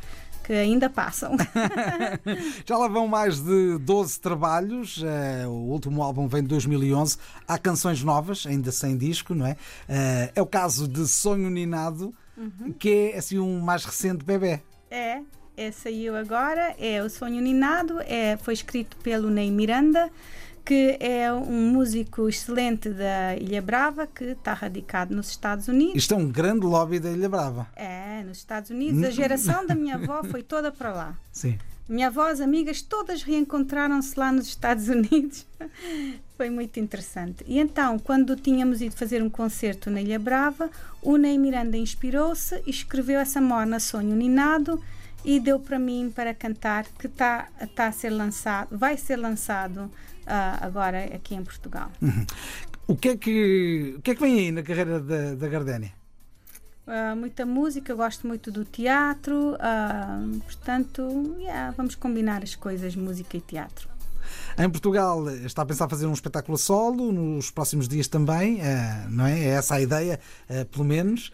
que 0.48 0.54
ainda 0.54 0.90
passam. 0.90 1.36
Já 2.66 2.78
lá 2.78 2.88
vão 2.88 3.06
mais 3.06 3.42
de 3.42 3.78
12 3.80 4.18
trabalhos. 4.22 4.98
Uh, 5.04 5.50
o 5.50 5.72
último 5.74 6.02
álbum 6.02 6.26
vem 6.26 6.42
de 6.42 6.48
2011. 6.48 7.18
Há 7.46 7.58
canções 7.58 8.02
novas, 8.02 8.46
ainda 8.48 8.72
sem 8.72 8.98
disco, 8.98 9.36
não 9.36 9.46
é? 9.46 9.52
Uh, 9.52 10.32
é 10.36 10.42
o 10.42 10.46
caso 10.46 10.88
de 10.88 11.06
Sonho 11.06 11.50
Ninado, 11.50 12.16
uhum. 12.38 12.72
que 12.80 13.12
é 13.14 13.18
assim 13.18 13.38
um 13.38 13.60
mais 13.60 13.84
recente 13.84 14.24
bebê. 14.24 14.62
É, 14.90 15.20
é, 15.58 15.70
saiu 15.70 16.16
agora, 16.16 16.74
é 16.80 17.04
o 17.04 17.10
Sonho 17.10 17.42
Ninado, 17.42 18.00
é, 18.00 18.38
foi 18.38 18.54
escrito 18.54 18.96
pelo 19.04 19.30
Ney 19.30 19.52
Miranda 19.52 20.10
que 20.68 20.98
é 21.00 21.32
um 21.32 21.72
músico 21.72 22.28
excelente 22.28 22.90
da 22.90 23.38
Ilha 23.38 23.62
Brava, 23.62 24.06
que 24.06 24.26
está 24.26 24.54
radicado 24.54 25.16
nos 25.16 25.30
Estados 25.30 25.70
Unidos. 25.70 25.96
Isto 25.96 26.14
é 26.14 26.18
um 26.18 26.28
grande 26.28 26.66
lobby 26.66 27.00
da 27.00 27.10
Ilha 27.10 27.30
Brava. 27.30 27.70
É, 27.74 28.22
nos 28.24 28.40
Estados 28.40 28.70
Unidos. 28.70 29.02
A 29.02 29.10
geração 29.10 29.66
da 29.66 29.74
minha 29.74 29.96
avó 30.04 30.22
foi 30.26 30.44
toda 30.44 30.70
para 30.70 30.92
lá. 30.92 31.18
Sim. 31.32 31.58
Minha 31.88 32.08
avó, 32.08 32.28
as 32.28 32.42
amigas, 32.42 32.82
todas 32.82 33.24
reencontraram-se 33.24 34.20
lá 34.20 34.30
nos 34.30 34.48
Estados 34.48 34.90
Unidos. 34.90 35.48
foi 36.36 36.50
muito 36.50 36.82
interessante. 36.82 37.46
E 37.48 37.60
então, 37.60 37.98
quando 37.98 38.36
tínhamos 38.36 38.82
ido 38.82 38.94
fazer 38.94 39.24
um 39.24 39.30
concerto 39.30 39.90
na 39.90 40.02
Ilha 40.02 40.20
Brava, 40.20 40.70
o 41.02 41.16
Ney 41.16 41.38
Miranda 41.38 41.78
inspirou-se 41.78 42.62
e 42.68 42.70
escreveu 42.70 43.22
essa 43.22 43.40
morna 43.40 43.80
Sonho 43.80 44.18
Ninado 44.18 44.84
e 45.24 45.40
deu 45.40 45.62
para 45.62 45.80
mim 45.80 46.12
para 46.14 46.34
cantar, 46.34 46.84
que 47.00 47.08
está 47.08 47.48
tá 47.74 47.88
a 47.88 47.92
ser 47.94 48.10
lançado, 48.10 48.78
vai 48.78 48.98
ser 48.98 49.16
lançado 49.16 49.90
agora 50.62 51.06
aqui 51.16 51.36
em 51.36 51.44
Portugal. 51.44 51.92
Uhum. 52.02 52.26
O, 52.88 52.96
que 52.96 53.10
é 53.10 53.18
que, 53.18 53.96
o 53.98 54.02
que 54.02 54.12
é 54.12 54.16
que 54.16 54.22
vem 54.22 54.40
aí 54.40 54.52
na 54.52 54.64
carreira 54.64 55.00
da, 55.00 55.36
da 55.36 55.48
Gardénia? 55.48 55.92
Uh, 56.88 57.18
muita 57.18 57.46
música, 57.46 57.94
gosto 57.94 58.26
muito 58.26 58.50
do 58.50 58.64
teatro, 58.64 59.56
uh, 59.56 60.40
portanto, 60.40 61.36
yeah, 61.38 61.74
vamos 61.76 61.96
combinar 61.96 62.42
as 62.44 62.56
coisas, 62.56 62.96
música 62.96 63.36
e 63.36 63.42
teatro. 63.42 63.90
Em 64.58 64.70
Portugal 64.70 65.30
está 65.30 65.64
a 65.64 65.66
pensar 65.66 65.90
fazer 65.90 66.06
um 66.06 66.14
espetáculo 66.14 66.58
solo 66.58 67.12
nos 67.12 67.52
próximos 67.52 67.90
dias 67.90 68.08
também, 68.08 68.60
não 69.10 69.26
é? 69.26 69.40
É 69.40 69.48
essa 69.50 69.76
a 69.76 69.82
ideia, 69.82 70.20
pelo 70.72 70.84
menos, 70.84 71.32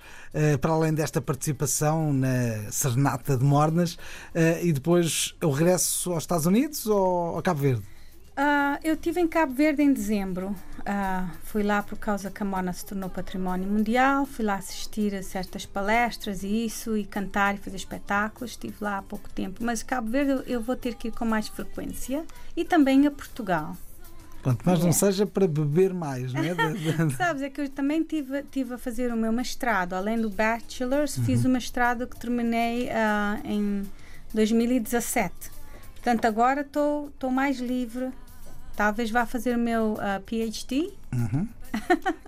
para 0.61 0.71
além 0.71 0.93
desta 0.93 1.19
participação 1.19 2.13
na 2.13 2.69
Serenata 2.69 3.35
de 3.35 3.43
Mornas 3.43 3.97
e 4.61 4.71
depois 4.71 5.33
o 5.41 5.49
regresso 5.49 6.11
aos 6.11 6.21
Estados 6.21 6.45
Unidos 6.45 6.85
ou 6.85 7.35
ao 7.35 7.41
Cabo 7.41 7.61
Verde? 7.61 7.92
Uh, 8.35 8.79
eu 8.83 8.95
estive 8.95 9.21
em 9.21 9.27
Cabo 9.27 9.53
Verde 9.53 9.83
em 9.83 9.93
dezembro. 9.93 10.55
Uh, 10.79 11.29
fui 11.43 11.61
lá 11.61 11.83
por 11.83 11.97
causa 11.99 12.31
que 12.31 12.41
a 12.41 12.45
Mona 12.45 12.73
se 12.73 12.83
tornou 12.83 13.07
património 13.09 13.69
mundial. 13.69 14.25
Fui 14.25 14.43
lá 14.43 14.55
assistir 14.55 15.13
a 15.13 15.21
certas 15.21 15.65
palestras 15.67 16.41
e 16.41 16.65
isso, 16.65 16.97
e 16.97 17.05
cantar 17.05 17.53
e 17.53 17.57
fazer 17.59 17.77
espetáculos. 17.77 18.51
Estive 18.51 18.75
lá 18.81 18.97
há 18.97 19.01
pouco 19.03 19.29
tempo. 19.29 19.63
Mas 19.63 19.83
Cabo 19.83 20.09
Verde 20.09 20.31
eu, 20.31 20.39
eu 20.41 20.61
vou 20.61 20.75
ter 20.75 20.95
que 20.95 21.09
ir 21.09 21.11
com 21.11 21.25
mais 21.25 21.47
frequência 21.47 22.25
e 22.57 22.65
também 22.65 23.05
a 23.05 23.11
Portugal. 23.11 23.77
Quanto 24.41 24.65
mais 24.65 24.81
é. 24.81 24.83
não 24.83 24.91
seja 24.91 25.25
para 25.27 25.47
beber 25.47 25.93
mais, 25.93 26.33
não 26.33 26.41
é? 26.41 26.53
Sabes, 27.15 27.43
é 27.43 27.49
que 27.51 27.61
eu 27.61 27.69
também 27.69 28.03
tive, 28.03 28.43
tive 28.51 28.73
a 28.73 28.77
fazer 28.79 29.13
o 29.13 29.15
meu 29.15 29.31
mestrado. 29.31 29.93
Além 29.93 30.19
do 30.19 30.29
Bachelor's, 30.29 31.17
uhum. 31.17 31.23
fiz 31.23 31.45
o 31.45 31.49
mestrado 31.49 32.07
que 32.07 32.19
terminei 32.19 32.87
uh, 32.87 33.47
em 33.47 33.83
2017 34.33 35.53
Portanto, 36.03 36.25
agora 36.25 36.61
estou 36.61 37.31
mais 37.31 37.59
livre. 37.59 38.11
Talvez 38.75 39.11
vá 39.11 39.25
fazer 39.25 39.55
o 39.55 39.59
meu 39.59 39.93
uh, 39.93 40.21
PhD. 40.25 40.91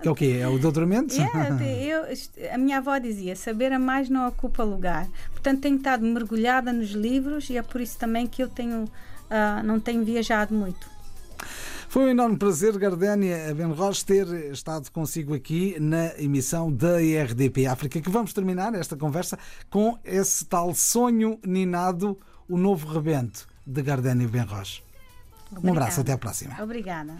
Que 0.02 0.08
é 0.08 0.10
o 0.10 0.14
quê? 0.14 0.38
É 0.40 0.48
o 0.48 0.58
doutoramento? 0.58 1.14
Yeah, 1.14 1.64
eu, 1.64 2.02
a 2.52 2.58
minha 2.58 2.78
avó 2.78 2.98
dizia: 2.98 3.36
saber 3.36 3.72
a 3.72 3.78
mais 3.78 4.08
não 4.08 4.26
ocupa 4.26 4.64
lugar. 4.64 5.06
Portanto, 5.30 5.60
tenho 5.60 5.76
estado 5.76 6.04
mergulhada 6.04 6.72
nos 6.72 6.90
livros 6.90 7.48
e 7.48 7.56
é 7.56 7.62
por 7.62 7.80
isso 7.80 7.96
também 7.96 8.26
que 8.26 8.42
eu 8.42 8.48
tenho, 8.48 8.84
uh, 8.84 9.62
não 9.64 9.78
tenho 9.78 10.04
viajado 10.04 10.52
muito. 10.52 10.88
Foi 11.88 12.06
um 12.06 12.08
enorme 12.08 12.36
prazer, 12.36 12.76
Gardénia 12.76 13.54
Benros, 13.54 14.02
ter 14.02 14.26
estado 14.52 14.90
consigo 14.90 15.32
aqui 15.32 15.76
na 15.80 16.18
emissão 16.18 16.70
da 16.70 17.00
IRDP 17.00 17.66
África, 17.66 18.00
que 18.00 18.10
vamos 18.10 18.32
terminar 18.32 18.74
esta 18.74 18.96
conversa 18.96 19.38
com 19.70 19.96
esse 20.04 20.44
tal 20.44 20.74
sonho 20.74 21.38
ninado, 21.46 22.18
o 22.48 22.58
novo 22.58 22.92
rebento 22.92 23.46
de 23.64 23.80
Gardénia 23.82 24.28
Benros. 25.60 25.64
Um 25.64 25.72
abraço, 25.82 26.00
até 26.00 26.12
à 26.12 26.18
próxima. 26.18 26.62
Obrigada. 26.62 27.14